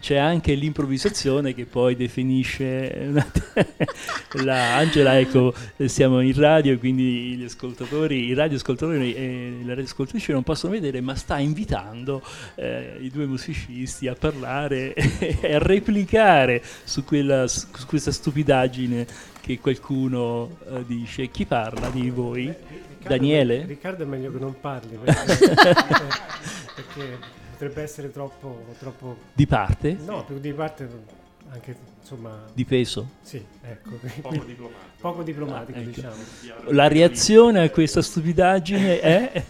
[0.00, 3.26] c'è anche l'improvvisazione che poi definisce una-
[4.44, 5.54] la Angela ecco
[5.86, 11.14] siamo in radio quindi gli ascoltatori i radioascoltatori e le radioascoltatrici non possono vedere ma
[11.14, 12.22] sta invitando
[12.56, 19.06] eh, i due musicisti a parlare e a replicare su, quella, su questa stupidaggine
[19.40, 22.46] che qualcuno eh, dice chi parla di voi?
[22.46, 23.64] Riccardo- Daniele?
[23.66, 25.54] Riccardo è meglio che non parli perché,
[26.74, 27.18] perché
[27.52, 29.96] potrebbe essere troppo, troppo di parte?
[30.04, 30.88] no, più di parte
[31.50, 33.08] anche insomma di peso?
[33.22, 33.90] sì, ecco,
[34.20, 34.70] Poco diplomatico.
[35.00, 35.90] poco diplomatico Ah, ecco.
[35.90, 36.70] diciamo.
[36.70, 39.44] La reazione a questa stupidaggine è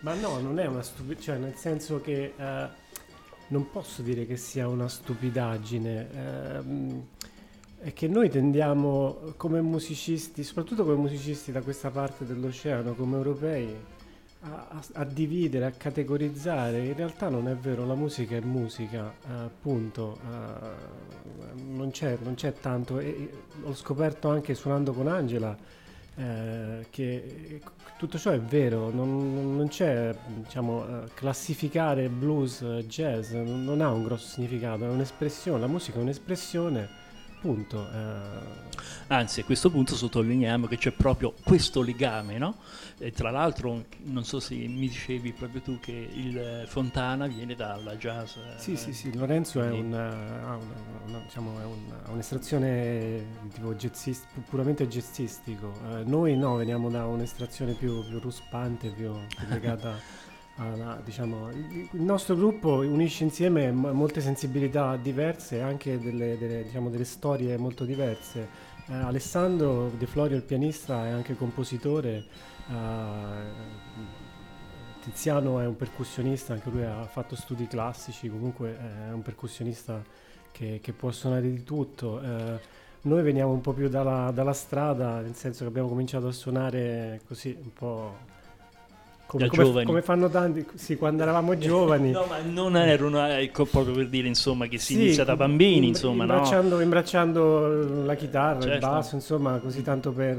[0.00, 2.66] Ma no, non è una stupidità, cioè nel senso che eh,
[3.48, 7.02] non posso dire che sia una stupidaggine, ehm,
[7.80, 13.76] è che noi tendiamo come musicisti, soprattutto come musicisti da questa parte dell'oceano, come europei,
[14.50, 16.84] a, a- dividere, a categorizzare.
[16.84, 20.18] In realtà non è vero, la musica è musica, eh, punto.
[20.30, 22.98] eh, non, c'è, non c'è tanto.
[22.98, 23.30] E,
[23.62, 25.56] l'ho scoperto anche suonando con Angela
[26.16, 27.60] eh, che
[27.96, 33.80] tutto ciò è vero, non, non c'è, diciamo, eh, classificare blues, eh, jazz, non, non
[33.80, 36.88] ha un grosso significato, è un'espressione, la musica è un'espressione,
[37.44, 37.86] punto.
[37.92, 38.72] eh.
[39.08, 42.56] Anzi, a questo punto sottolineiamo che c'è proprio questo legame, no?
[42.98, 47.54] E tra l'altro, non so se mi dicevi proprio tu che il eh, Fontana viene
[47.54, 48.36] dalla jazz.
[48.36, 50.58] eh, Sì, sì, sì, Lorenzo è, quindi- un, ha una-
[51.06, 55.72] una- diciamo, è un'estrazione tipo jazzist- pu- puramente jazzistico.
[55.90, 59.98] Eh, noi no, veniamo da un'estrazione più, più ruspante, più, più legata
[60.56, 66.90] alla, diciamo, il nostro gruppo unisce insieme molte sensibilità diverse e anche delle, delle, diciamo,
[66.90, 68.48] delle storie molto diverse.
[68.86, 72.24] Eh, Alessandro De Florio, il pianista, è anche compositore.
[72.70, 73.82] eh,
[75.00, 80.02] Tiziano è un percussionista, anche lui ha fatto studi classici, comunque è un percussionista
[80.50, 82.22] che, che può suonare di tutto.
[82.22, 82.58] Eh,
[83.02, 87.20] noi veniamo un po' più dalla, dalla strada, nel senso che abbiamo cominciato a suonare
[87.26, 88.16] così un po'
[89.34, 92.10] come, come- come fanno tanti, sì, quando eravamo giovani.
[92.12, 95.34] No, ma non era una, ecco, proprio per dire insomma che si Sì, inizia da
[95.36, 96.34] bambini, insomma, no?
[96.34, 98.86] imbracciando, imbracciando la chitarra, il Certo.
[98.86, 100.36] basso, insomma, così tanto per,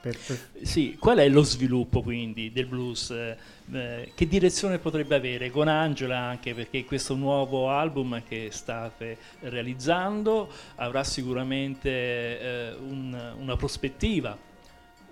[0.00, 3.10] per- per Sì, qual è lo sviluppo quindi del blues?
[3.10, 3.36] Eh,
[3.70, 10.48] eh, che direzione potrebbe avere con Angela anche perché questo nuovo album che state realizzando
[10.76, 14.36] avrà sicuramente eh, un- una prospettiva.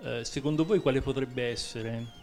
[0.03, 2.16] Eh, secondo voi quale potrebbe essere?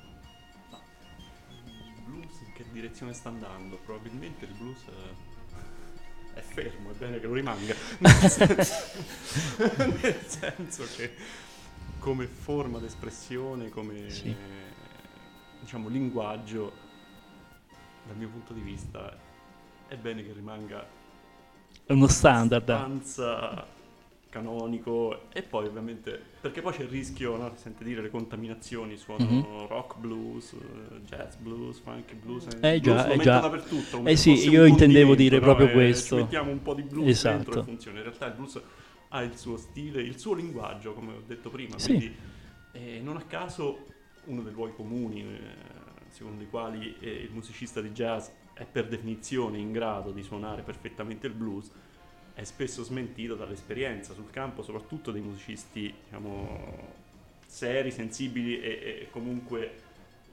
[2.54, 3.76] Che direzione sta andando?
[3.84, 4.84] Probabilmente il blues
[6.34, 7.74] è fermo, è bene che lo rimanga.
[7.98, 8.74] Nel senso,
[10.00, 11.14] nel senso che
[11.98, 14.34] come forma d'espressione, come Sì.
[15.60, 16.72] diciamo linguaggio,
[18.06, 19.16] dal mio punto di vista
[19.88, 20.86] è bene che rimanga
[21.86, 22.68] È uno standard.
[22.68, 23.66] abbastanza
[24.38, 28.96] canonico e poi ovviamente perché poi c'è il rischio no, si sente dire le contaminazioni
[28.96, 29.30] suonano
[29.60, 29.66] Mhm.
[29.68, 33.38] rock blues eh, jazz blues funk blues Eh già, blues eh già.
[33.38, 35.42] dappertutto Eh sì, io intendevo dire no?
[35.42, 36.16] proprio Eh, questo.
[36.16, 37.36] mettiamo un po' di blues Esatto.
[37.36, 38.60] dentro e funziona in realtà il blues
[39.08, 41.86] ha il suo stile il suo linguaggio come ho detto prima Sì.
[41.94, 42.14] quindi
[42.72, 43.86] eh, non a caso
[44.24, 45.38] uno dei luoghi comuni eh,
[46.08, 51.26] secondo i quali il musicista di jazz è per definizione in grado di suonare perfettamente
[51.26, 51.70] il blues,
[52.34, 57.02] è spesso smentito dall'esperienza sul campo, soprattutto dei musicisti diciamo,
[57.46, 58.68] seri, sensibili e,
[59.02, 59.82] e comunque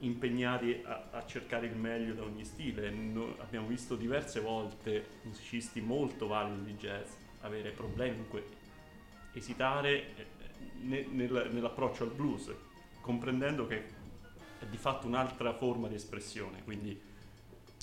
[0.00, 2.90] impegnati a, a, cercare il meglio da ogni stile.
[2.90, 7.08] No, abbiamo visto diverse volte musicisti molto validi di jazz
[7.42, 8.46] avere problemi, comunque
[9.32, 10.26] esitare eh,
[10.82, 12.52] ne, nel, nell'approccio al blues,
[13.00, 14.00] comprendendo che
[14.58, 17.00] è di fatto un'altra forma di espressione, quindi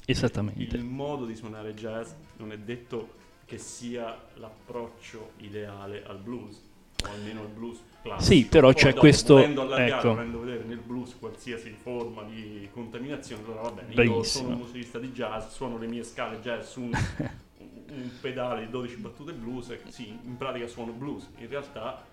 [0.06, 0.76] Esattamente.
[0.76, 6.62] il modo di suonare jazz non è detto che sia l'approccio ideale al blues,
[7.04, 8.32] o almeno al blues classico.
[8.32, 10.10] Sì, però Poi c'è dopo, questo- volendo allargare, ecco.
[10.10, 15.00] volendo vedere nel blues qualsiasi forma di contaminazione, allora va bene, io sono un musicista
[15.00, 16.92] di jazz, suono le mie scale jazz su un,
[17.58, 22.06] un pedale di 12 battute blues, sì, in pratica suono blues, in realtà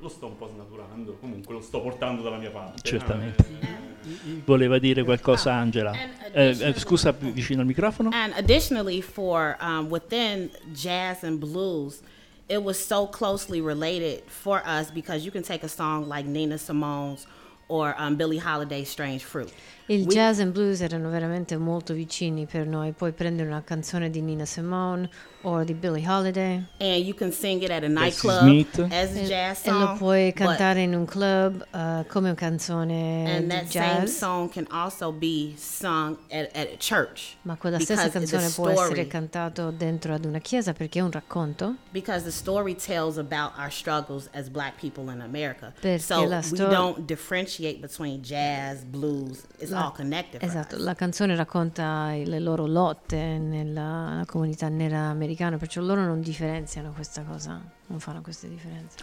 [0.00, 2.80] lo sto un po' snaturando, comunque lo sto portando dalla mia parte.
[2.88, 3.44] Certamente.
[3.60, 5.90] Eh, Voleva dire qualcosa Angela.
[5.90, 8.10] And Eh, eh, additionally- scusa, vicino al microfono?
[8.12, 12.00] And additionally, for um, within jazz and blues,
[12.48, 16.56] it was so closely related for us because you can take a song like Nina
[16.58, 17.26] Simone's
[17.68, 19.52] or um, Billie Holiday's Strange Fruit.
[19.90, 22.92] Il We- jazz and blues erano veramente molto vicini per noi.
[22.92, 25.08] Puoi prendere una canzone di Nina Simone
[25.42, 29.24] o di Billie Holiday And you can sing it at a nightclub as a e,
[29.24, 29.78] jazz e song.
[29.80, 34.16] lo puoi cantare in un club eh, come una canzone and di that same jazz.
[34.18, 37.36] song can also be sung at, at a church.
[37.42, 40.98] Ma quella stessa because the canzone può story- essere cantata dentro ad una chiesa perché
[40.98, 41.76] è un racconto.
[41.92, 45.72] because the story tells about our struggles as black people in America.
[45.80, 49.44] Perché so la we sto- don't differentiate between jazz, blues.
[49.58, 50.82] It's La- Esatto, us.
[50.82, 56.92] la canzone racconta le loro lotte nella nella comunità nera americana, perciò loro non differenziano
[56.92, 58.96] questa cosa, non fanno queste differenze.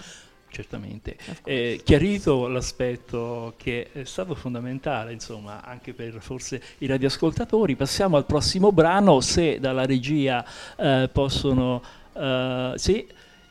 [0.47, 1.17] Certamente.
[1.43, 8.25] Eh, chiarito l'aspetto che è stato fondamentale, insomma, anche per forse i radioascoltatori, passiamo al
[8.25, 10.45] prossimo brano, se dalla regia
[10.77, 11.81] eh, possono...
[12.13, 13.05] eh, sì,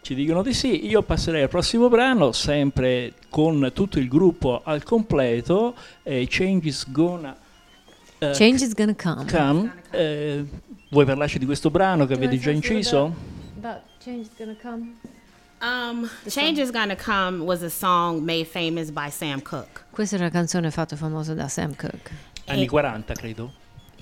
[0.05, 4.83] ci dicono di sì, io passerei al prossimo brano, sempre con tutto il gruppo al
[4.83, 7.35] completo, eh, Change is Gonna...
[8.19, 9.25] eh, Change is gonna come.
[9.25, 9.73] come.
[9.91, 10.45] Eh,
[10.91, 13.15] vuoi parlarci di questo brano che avete già inciso?
[13.57, 14.95] About change is gonna come.
[15.63, 19.85] Um, Change is Gonna Come was a song made famous by Sam Cooke.
[19.89, 22.11] Questa è una canzone fatta famosa da Sam Cooke.
[22.45, 23.51] Anni 40, credo.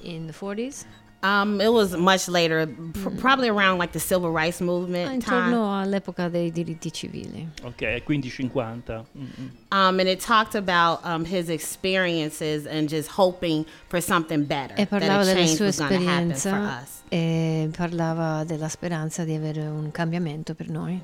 [0.01, 0.85] In the 40s?
[1.25, 5.53] Um, it was much later, pr- probably around like the civil rights movement time.
[5.53, 7.49] Intorno all'epoca dei diritti civili.
[7.63, 9.05] Ok, quindi 50.
[9.17, 9.51] Mm, mm.
[9.71, 14.75] Um, and it talked about um, his experiences and just hoping for something better.
[14.77, 17.03] E parlava that a delle change sue was going to happen for esperienze us.
[17.09, 21.01] e parlava della speranza di avere un cambiamento per noi.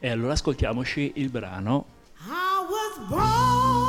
[0.00, 1.86] E allora ascoltiamoci il brano.
[2.26, 3.79] I was born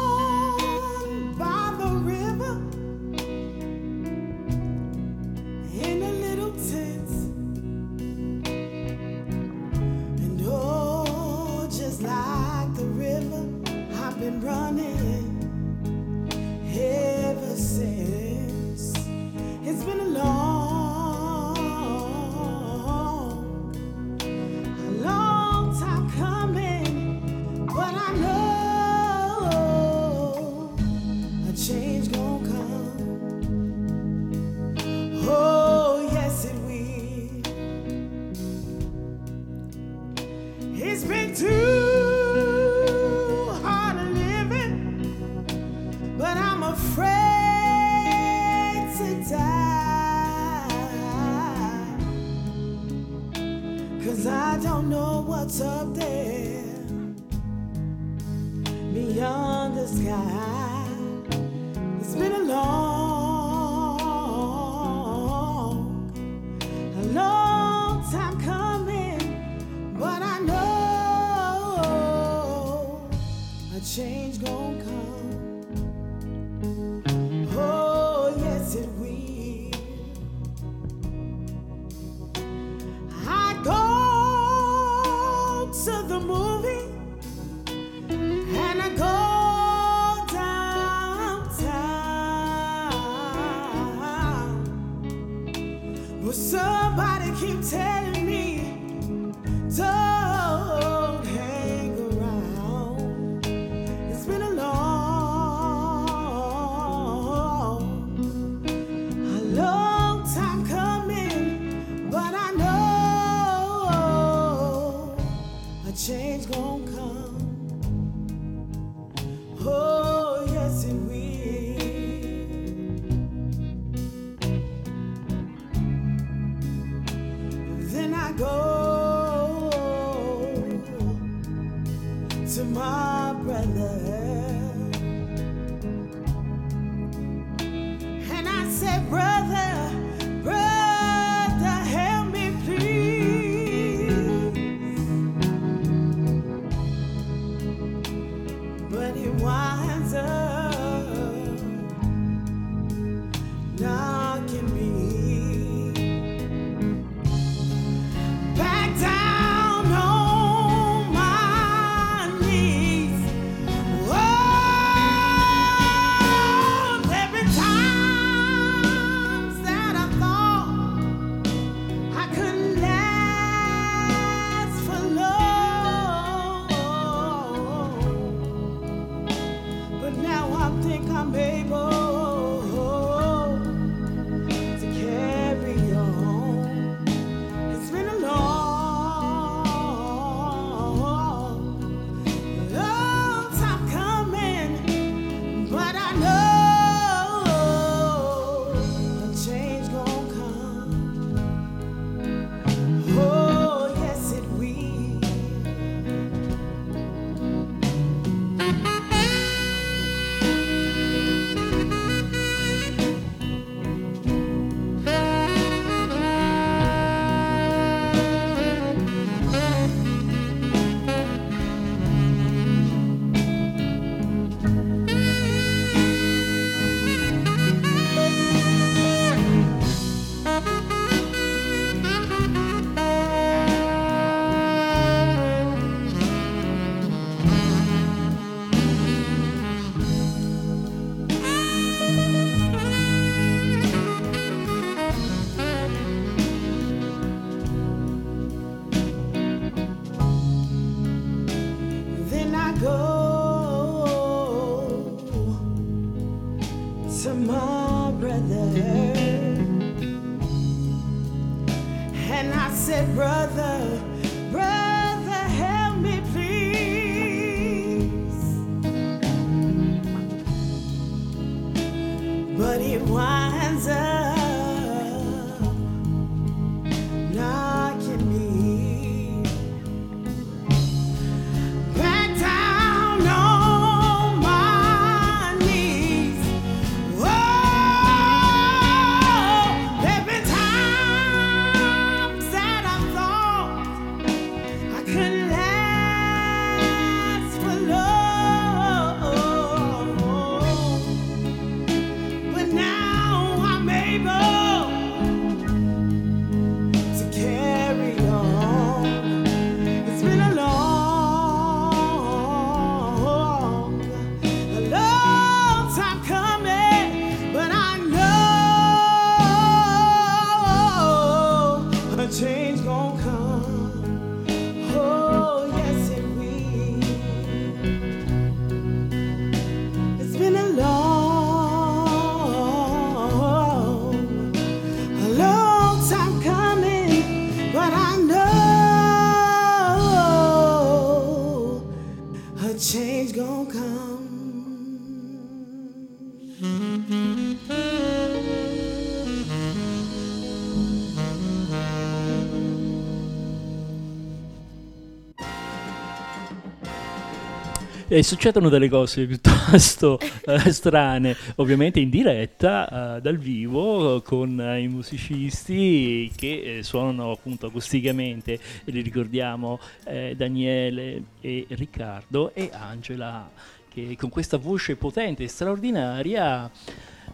[358.14, 364.82] E succedono delle cose piuttosto eh, strane, ovviamente in diretta, eh, dal vivo, con eh,
[364.82, 373.50] i musicisti che eh, suonano appunto acusticamente, li ricordiamo eh, Daniele e Riccardo e Angela,
[373.88, 376.70] che con questa voce potente e straordinaria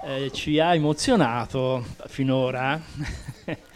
[0.03, 2.79] eh, ci ha emozionato finora.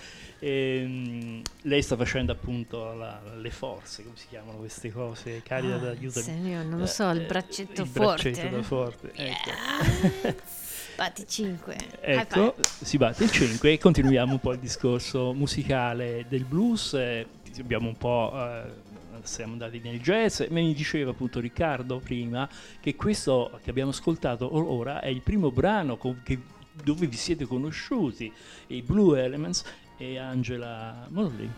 [0.43, 5.43] Ehm, lei sta facendo appunto la- le forze, come si chiamano queste cose?
[5.43, 6.19] Carica Ah, d'aiuto.
[6.19, 8.31] signor, non lo Eh, so, il eh, braccetto il forte.
[8.31, 9.11] braccetto da forte.
[9.13, 9.49] Ecco,
[10.97, 11.75] Batti 5.
[12.01, 16.93] Ecco, si batte il 5 e continuiamo un po' il discorso musicale del blues.
[16.95, 17.25] eh,
[17.59, 18.31] abbiamo un po'.
[18.35, 18.89] eh,
[19.23, 20.41] siamo andati nel jazz.
[20.49, 25.51] Mi diceva appunto Riccardo prima che questo che abbiamo ascoltato or- ora è il primo
[25.51, 26.39] brano con- che-
[26.83, 28.31] dove vi siete conosciuti,
[28.67, 29.63] i Blue Elements
[30.01, 31.49] e Angela Morley.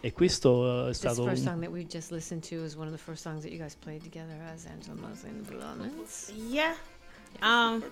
[0.00, 2.74] E questo eh, è This stato first un- song that we just listened to is
[2.74, 5.54] one of the first songs that you guys played together as Angela Mosley and the
[5.54, 6.32] Lemons.
[6.48, 6.74] Yeah.
[7.40, 7.84] Um,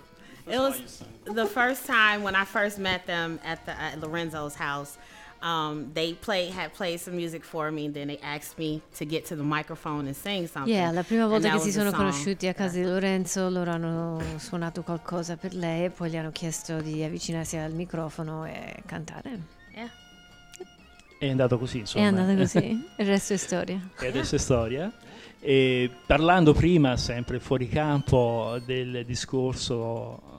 [0.45, 4.97] it was the first time when I first met them at the at Lorenzo's house.
[5.41, 9.05] um, they played had played some music for me, and then they asked me to
[9.05, 10.73] get to the microphone and sing something.
[10.73, 14.83] Yeah, la prima volta che si sono conosciuti a casa di Lorenzo, loro hanno suonato
[14.83, 19.59] qualcosa per lei e poi gli hanno chiesto di avvicinarsi al microfono e cantare.
[21.21, 22.03] È andato così, insomma.
[22.03, 23.79] È andata così, il resto è storia.
[23.99, 24.91] e adesso è storia.
[25.39, 30.30] E parlando prima, sempre fuori campo, del discorso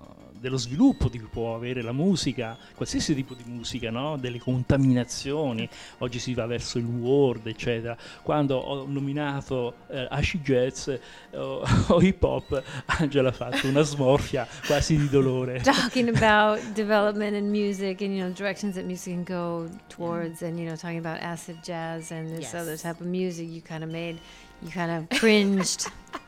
[0.42, 4.16] dello sviluppo di cui può avere la musica, qualsiasi tipo di musica, no?
[4.16, 5.68] delle contaminazioni,
[5.98, 7.96] oggi si va verso il world, eccetera.
[8.22, 11.00] Quando ho nominato eh, Ashi Jazz eh,
[11.34, 15.60] o, o hip hop, Angela ha fatto una smorfia quasi di dolore.
[15.62, 20.58] Talking about development in music and you know directions that music can go towards, and
[20.58, 22.54] you know talking about acid jazz and this Yes.
[22.54, 24.18] other type of music, you kind of made,
[24.60, 25.86] you kind of cringed.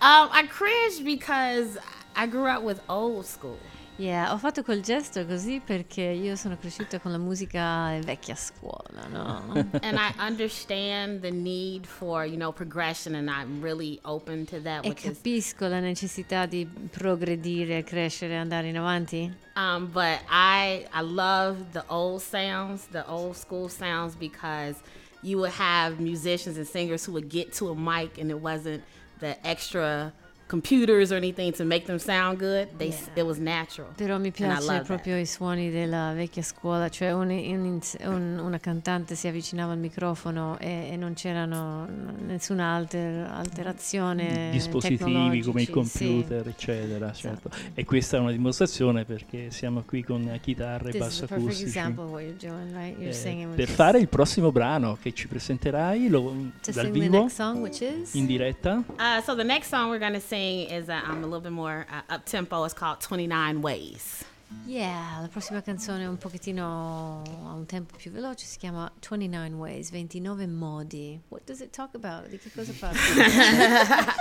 [0.00, 1.76] Um, I cringed because
[2.18, 3.56] I grew up with old school.
[3.96, 9.06] Yeah, ho fatto quel gesto così perché io sono cresciuta con la musica vecchia scuola,
[9.08, 9.52] no?
[9.82, 14.84] and I understand the need for, you know, progression and I'm really open to that,
[14.84, 19.32] e capisco la necessità di progredire, crescere, andare in avanti.
[19.56, 24.76] um but I I love the old sounds, the old school sounds because
[25.22, 28.82] you would have musicians and singers who would get to a mic and it wasn't
[29.18, 30.12] the extra
[30.48, 32.68] computers or anything to make them sound good.
[32.76, 33.90] They s it was natural.
[33.96, 38.58] Però mi piace love proprio i suoni della vecchia scuola, cioè un- un- un- una
[38.58, 41.86] cantante si avvicinava al microfono e, e non c'erano
[42.26, 44.98] nessuna alter- alterazione dispositivi
[45.42, 47.12] come i tecnologici, computer, eccetera.
[47.12, 47.50] Certo.
[47.74, 50.98] E questa è una dimostrazione perché siamo qui con chitarre e Sì.
[50.98, 51.62] Basso acustici.
[51.64, 52.96] example of what you're doing, right?
[52.96, 56.86] You're eh, singing with per fare il prossimo brano che ci presenterai lo- dal sing
[56.86, 58.82] the vivo next song, which is in diretta.
[58.98, 61.86] Uh, so the next song we're gonna sing is that I'm a little bit more
[61.90, 62.64] uh, up tempo.
[62.64, 64.24] It's called 29 Ways.
[64.64, 69.50] Yeah, la prossima canzone è un pochettino a un tempo più veloce, si chiama 29
[69.50, 71.20] Ways, 29 modi.
[71.28, 72.28] What does it talk about?
[72.28, 72.98] Di che cosa parla?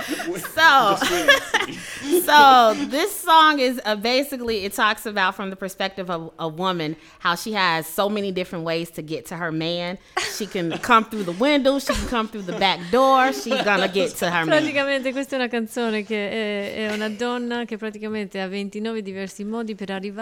[0.58, 0.98] So,
[2.26, 6.96] so this song is uh, basically it talks about from the perspective of a woman
[7.20, 9.98] how she has so many different ways to get to her man.
[10.36, 13.32] She can come through the window, she can come through the back door.
[13.32, 14.60] She's gonna get to her man.
[14.60, 19.44] praticamente questa è una canzone che è, è una donna che praticamente ha 29 diversi
[19.46, 20.17] modi per arrivare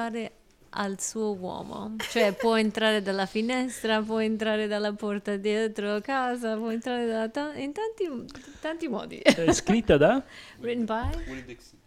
[0.78, 1.96] al suo uomo.
[2.10, 7.54] Cioè può entrare dalla finestra, può entrare dalla porta dietro casa, può entrare da ta-
[7.56, 8.26] in tanti,
[8.60, 9.18] tanti modi.
[9.20, 10.22] È scritta da
[10.60, 11.24] Written by?
[11.28, 11.80] Willie Dixon.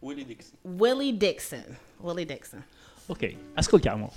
[0.00, 0.58] Willie Dixon.
[0.62, 1.76] Willie Dixon.
[1.98, 2.62] Willie Dixon.
[3.06, 4.12] Ok, ascoltiamo.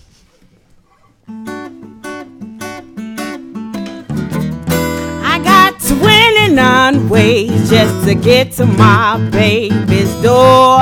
[5.26, 10.80] I got 29 ways just to get to my baby's door.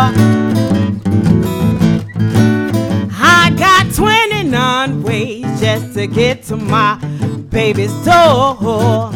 [4.52, 6.98] 29 ways just to get to my
[7.50, 9.10] baby's door.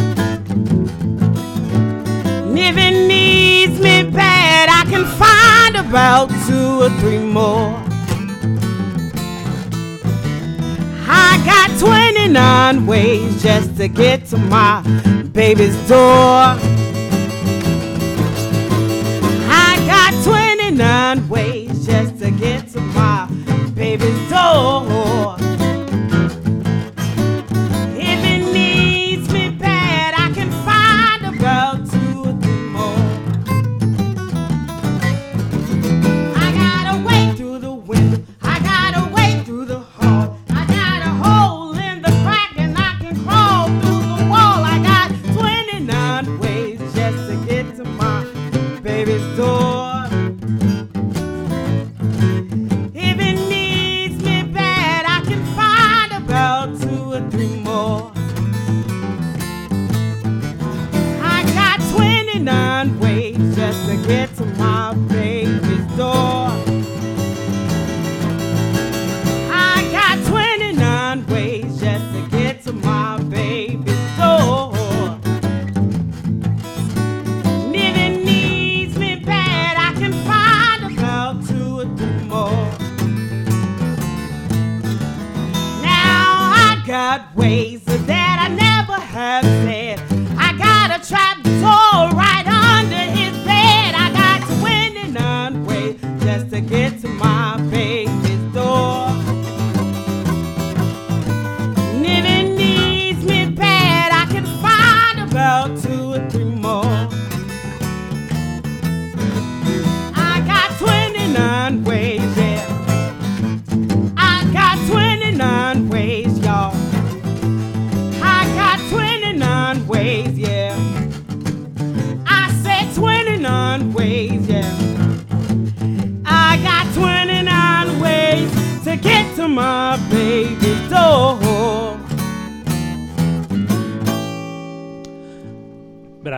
[2.47, 7.75] And if it needs me bad, I can find about two or three more.
[11.05, 14.83] I got 29 ways just to get to my
[15.33, 16.55] baby's door.
[19.51, 23.27] I got 29 ways just to get to my
[23.75, 24.84] baby's door.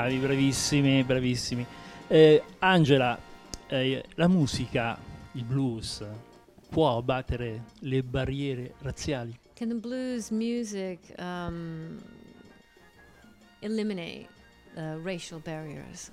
[0.07, 1.65] Bravi, bravissimi, bravissimi.
[2.07, 3.19] Eh, Angela,
[3.67, 4.97] eh, la musica,
[5.33, 6.05] il blues,
[6.69, 9.37] può abbattere le barriere razziali?
[9.53, 11.99] Can the blues music um,
[13.59, 14.27] eliminate
[14.75, 16.09] uh, racial barriers?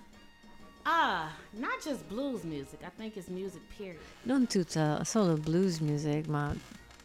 [0.84, 2.80] Ah, not just blues music.
[2.82, 4.00] I think it's music, period.
[4.22, 6.52] Non tutta, solo blues music, ma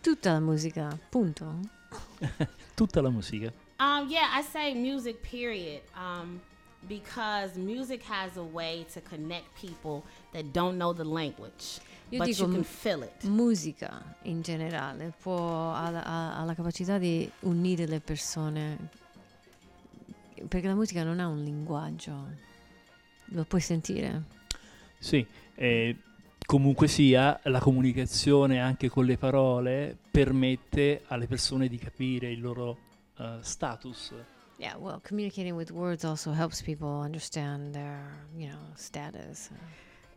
[0.02, 1.78] tutta la musica, punto.
[2.76, 3.52] Tutta la musica.
[3.80, 5.82] Um, yeah, I say music, period.
[5.96, 6.40] Um,
[6.88, 11.80] because music has a way to connect people that don't know the language,
[12.12, 13.24] Io but dico you can mu- feel it.
[13.26, 18.90] Musica in generale può, ha, la- ha- ha la capacità di unire le persone,
[20.48, 22.28] perché la musica non ha un linguaggio,
[23.26, 24.24] lo puoi sentire.
[24.98, 25.26] Sì,
[25.56, 25.96] eh,
[26.46, 32.78] comunque sia, la comunicazione anche con le parole permette alle persone di capire il loro
[33.18, 34.14] eh, status.
[34.60, 38.02] Yeah, well, communicating with words also helps people understand their,
[38.36, 39.50] you know, status.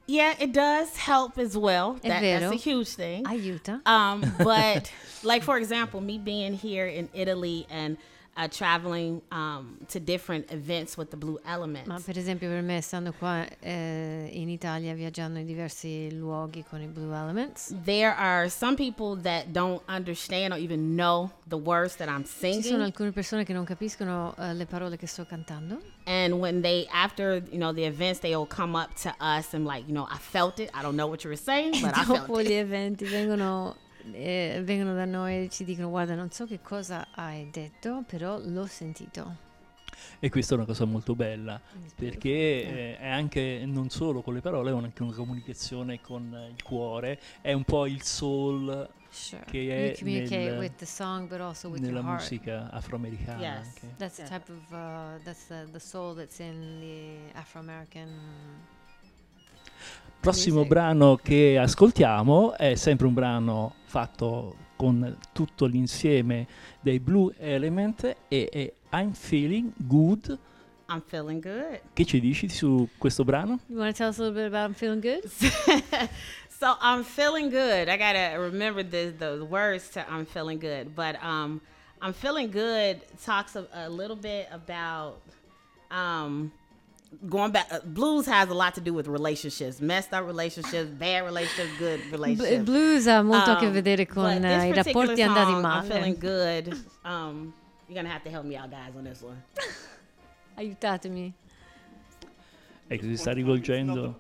[0.09, 1.95] Yeah, it does help as well.
[2.03, 3.23] That, that's a huge thing.
[3.25, 3.87] Aiuta.
[3.87, 7.97] Um, but like for example, me being here in Italy and
[8.37, 11.87] uh, traveling um, to different events with the Blue Elements.
[11.89, 16.81] Ma per esempio per me, stando qua eh, in Italia, viaggiando in diversi luoghi con
[16.81, 21.97] i Blue Elements, there are some people that don't understand or even know the words
[21.97, 22.63] that I'm ci singing.
[22.65, 25.81] sono alcune persone che non capiscono eh, le parole che sto cantando.
[26.05, 29.65] And when they, after you know the events, they will come up to us and
[29.67, 30.69] like, you know, I felt it.
[30.75, 32.65] I don't know what you were saying, but I felt Dopo gli it.
[32.67, 33.77] eventi vengono,
[34.13, 38.39] eh, vengono da noi e ci dicono guarda non so che cosa hai detto, però
[38.43, 39.51] l'ho sentito.
[40.19, 41.61] E questa è una cosa molto bella,
[41.95, 46.63] perché eh, è anche non solo con le parole, ma anche una comunicazione con il
[46.63, 49.45] cuore, è un po' il soul Sure.
[49.45, 52.21] che you è communicate nel- with the song but also with nella your heart.
[52.23, 53.39] musica afroamericana.
[53.43, 53.67] Yes.
[53.67, 53.95] anche.
[53.99, 54.31] That's the Yeah.
[54.31, 58.09] type of uh, that's the, the soul that's in the Afro-American
[60.21, 60.73] Prossimo Music.
[60.73, 66.47] brano che ascoltiamo è sempre un brano fatto con tutto l'insieme
[66.81, 70.39] dei Blue Element e è I'm Feeling Good.
[70.89, 71.79] I'm feeling good.
[71.93, 73.59] Che ci dici su questo brano?
[73.67, 75.29] You want to tell us a little bit about I'm Feeling Good?
[76.49, 77.91] so I'm feeling good.
[77.91, 80.95] I gotta remember the the words to I'm feeling good.
[80.95, 81.61] But um,
[82.01, 85.21] I'm feeling good talks a, a little bit about
[85.91, 86.51] um
[87.29, 87.67] going back.
[87.71, 92.01] Uh, blues has a lot to do with relationships, messed up relationships, bad relationships, good
[92.11, 92.65] relationships.
[92.65, 96.69] blues ha molto a che vedere con eh, i rapporti andati song, I'm feeling good.
[97.05, 97.53] Um,
[97.89, 99.43] you're gonna have to help me out, guys, on this one.
[100.59, 101.33] Aiutatemi.
[102.93, 104.19] Ecco, si sta rivolgendo.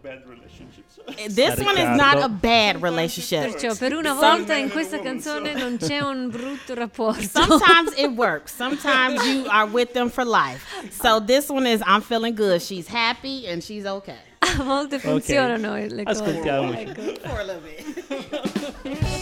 [1.28, 3.42] This one is not a bad relationship.
[3.44, 7.20] Eh, Perciò per una volta in questa canzone non c'è un brutto rapporto.
[7.20, 8.54] Sometimes it works.
[8.54, 10.64] Sometimes you are with them for life.
[10.90, 12.62] So this one is I'm feeling good.
[12.62, 14.16] She's happy and she's okay.
[14.38, 16.22] A volte funzionano le cose.
[16.22, 16.80] Ascoltiamoci.
[16.80, 17.28] Ecco.
[17.28, 19.20] For a little bit.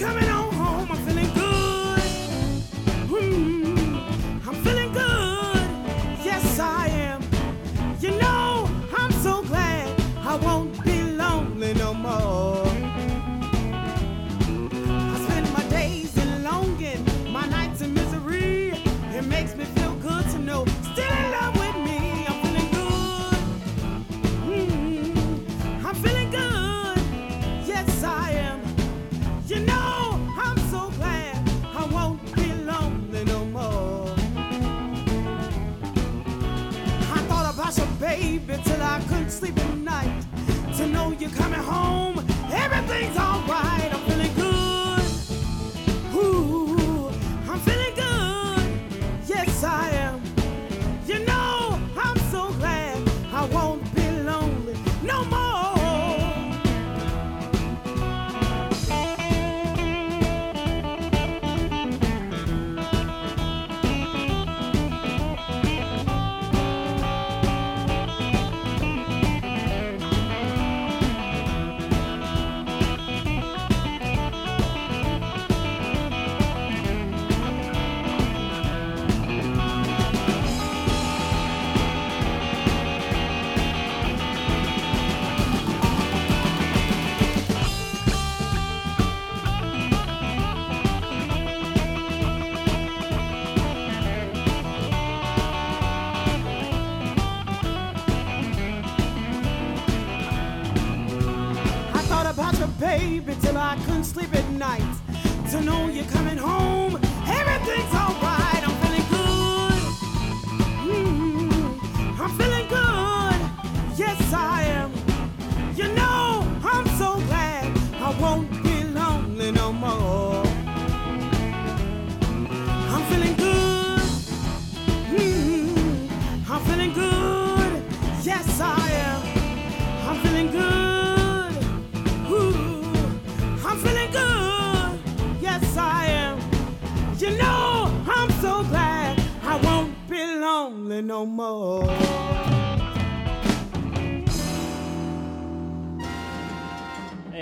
[0.00, 0.29] coming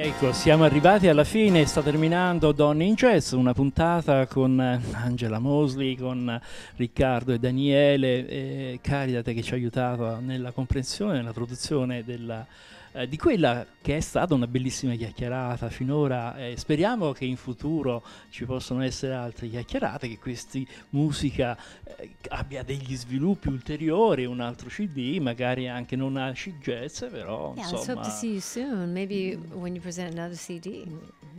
[0.00, 5.40] Ecco, siamo arrivati alla fine, sta terminando Donne in Jazz, una puntata con eh, Angela
[5.40, 6.40] Mosley, con eh,
[6.76, 12.46] Riccardo e Daniele, e Caridate che ci ha aiutato nella comprensione, nella traduzione della,
[12.92, 16.36] eh, di quella che è stata una bellissima chiacchierata finora.
[16.36, 20.58] e speriamo che in futuro ci possano essere altre chiacchierate, che questa
[20.90, 21.56] musica
[21.96, 27.70] eh, abbia degli sviluppi ulteriori, un altro CD, magari anche non a jazz, però Yeah,
[27.70, 28.92] let's hope insomma to see you soon.
[28.92, 30.86] Maybe when you present another CD.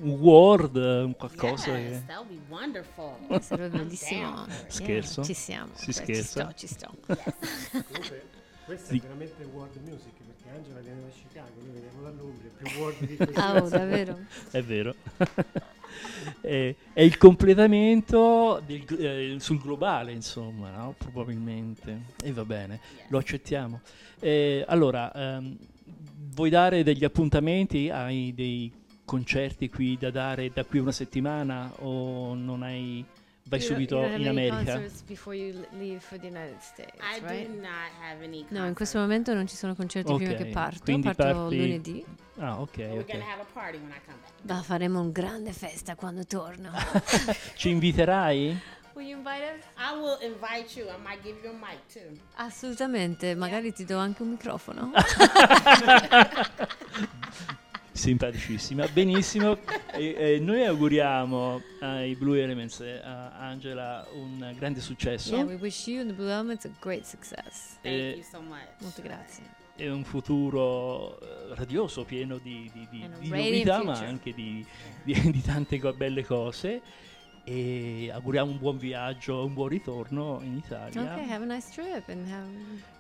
[0.01, 1.79] un Word, un qualcosa che...
[1.79, 3.17] Yes, that would be wonderful.
[3.41, 4.45] Sarebbe bellissimo.
[4.67, 5.21] Scherzo?
[5.21, 5.71] Yeah, ci siamo.
[5.73, 6.53] Si scherza?
[6.53, 7.83] Ci sto, ci sto.
[7.87, 8.27] Comunque,
[8.65, 10.13] questa Di- è veramente world music
[10.49, 13.31] perché Angela viene da Chicago, noi veniamo da Londra, è più world di così.
[13.35, 14.19] Ah, oh, davvero?
[14.51, 14.95] È vero.
[16.41, 20.95] è, è il completamento del eh, sul globale, insomma, no?
[20.97, 22.01] probabilmente.
[22.23, 22.79] E va bene,
[23.09, 23.81] lo accettiamo.
[24.19, 25.57] Eh, allora, ehm,
[26.33, 27.89] vuoi dare degli appuntamenti?
[27.89, 28.71] Hai dei
[29.05, 33.05] concerti qui da dare da qui a una settimana o non hai...
[33.49, 34.79] Vai subito in America?
[36.59, 37.49] States, right?
[38.49, 40.79] No, in questo momento non ci sono concerti prima Ok, che parto.
[40.83, 42.05] quindi parto parti- lunedì.
[42.37, 43.11] Ah, ok, We're ok.
[43.11, 44.33] gonna have a party when I come back.
[44.43, 46.71] Ma faremo un grande festa quando torno.
[47.55, 48.55] Ci inviterai?
[48.93, 49.63] Will you invite us?
[49.77, 50.87] I will invite you.
[50.89, 52.19] I might give you a mic too.
[52.35, 54.91] Assolutamente, magari ti do anche un microfono.
[57.99, 59.57] Simpaticissima, benissimo.
[59.91, 65.55] E, e noi auguriamo ai Blue Elements e a Angela un grande successo yeah, we
[65.55, 67.77] wish you and the Blue Elements a great success.
[67.81, 68.63] Thank Eh, you so much.
[68.79, 69.43] Molte grazie.
[69.75, 74.65] e un futuro eh, radioso pieno di, di- di- di novità ma anche di,
[75.03, 76.81] di- di tante belle cose
[77.49, 82.07] e auguriamo un buon viaggio, un buon ritorno in Italia Okay, have a nice trip
[82.09, 82.47] and have,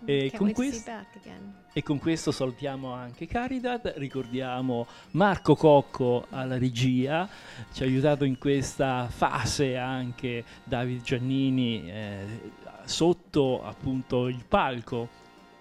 [0.05, 1.53] E can't con quest- you back again.
[1.71, 7.29] e con questo salutiamo anche Caridad, ricordiamo Marco Cocco alla regia,
[7.71, 12.25] ci ha aiutato in questa fase anche David Giannini eh,
[12.85, 15.09] sotto appunto il palco,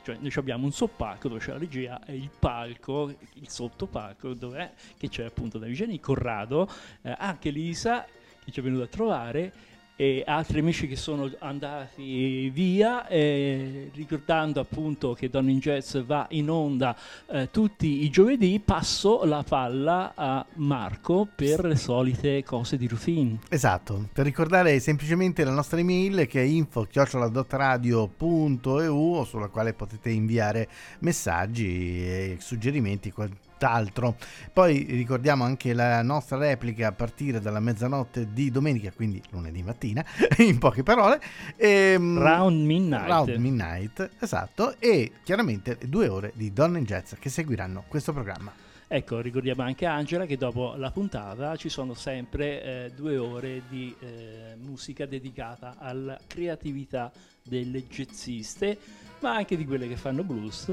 [0.03, 4.73] cioè noi abbiamo un soppalco dove c'è la regia e il palco, il sottopalco dove
[4.97, 6.67] che c'è appunto David Giannini, Corrado,
[7.03, 8.07] eh, anche Lisa
[8.51, 9.53] ci è venuta a trovare
[10.01, 16.29] e altri amici che sono andati via, eh, ricordando appunto che Donne in Jazz va
[16.31, 16.97] in onda
[17.29, 23.41] eh, tutti i giovedì, passo la palla a Marco per le solite cose di routine.
[23.49, 30.69] Esatto, per ricordare semplicemente la nostra email che è info-radio.eu sulla quale potete inviare
[31.01, 33.11] messaggi e suggerimenti,
[33.59, 34.17] quant'altro.
[34.53, 40.05] Poi ricordiamo anche la nostra replica a partire dalla mezzanotte di domenica, quindi lunedì mattina,
[40.39, 41.21] in poche parole.
[41.57, 43.09] Ehm, Round Midnight.
[43.09, 48.53] Round Midnight, esatto, e chiaramente due ore di Donna in Jazz che seguiranno questo programma.
[48.91, 53.95] Ecco, ricordiamo anche Angela che dopo la puntata ci sono sempre eh, due ore di
[54.01, 58.79] eh, musica dedicata alla creatività delle jazziste,
[59.21, 60.73] ma anche di quelle che fanno blues.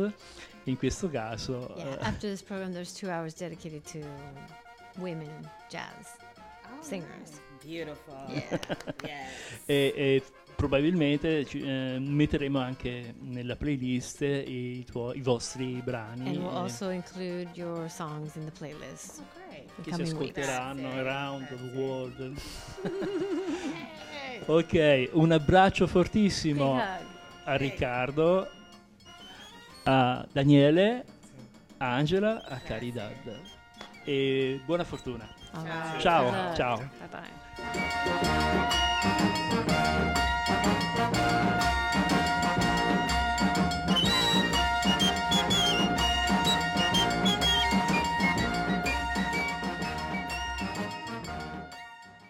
[0.66, 4.00] In questo caso Yeah, eh, after this program, there's two hours dedicated to
[4.98, 5.30] women
[5.70, 6.08] jazz
[6.82, 7.40] singers.
[7.64, 8.16] Beautiful.
[8.30, 8.60] Yeah.
[9.04, 9.62] Yes.
[9.66, 10.24] e, e
[10.56, 16.58] probabilmente ci- eh, metteremo anche nella playlist i, tuoi, i vostri brani And we'll eh,
[16.58, 19.70] also include your songs in the playlist Oh, great.
[19.78, 20.12] in che si weeks.
[20.14, 22.34] ascolteranno it, around that's the world.
[24.48, 26.80] Ok, un abbraccio fortissimo
[27.46, 28.50] a Riccardo,
[29.86, 31.04] a Daniele,
[31.80, 33.14] a Angela, a Caridad.
[34.06, 35.28] E buona fortuna.
[36.00, 36.78] Ciao, ciao.
[36.78, 37.34] Bye bye.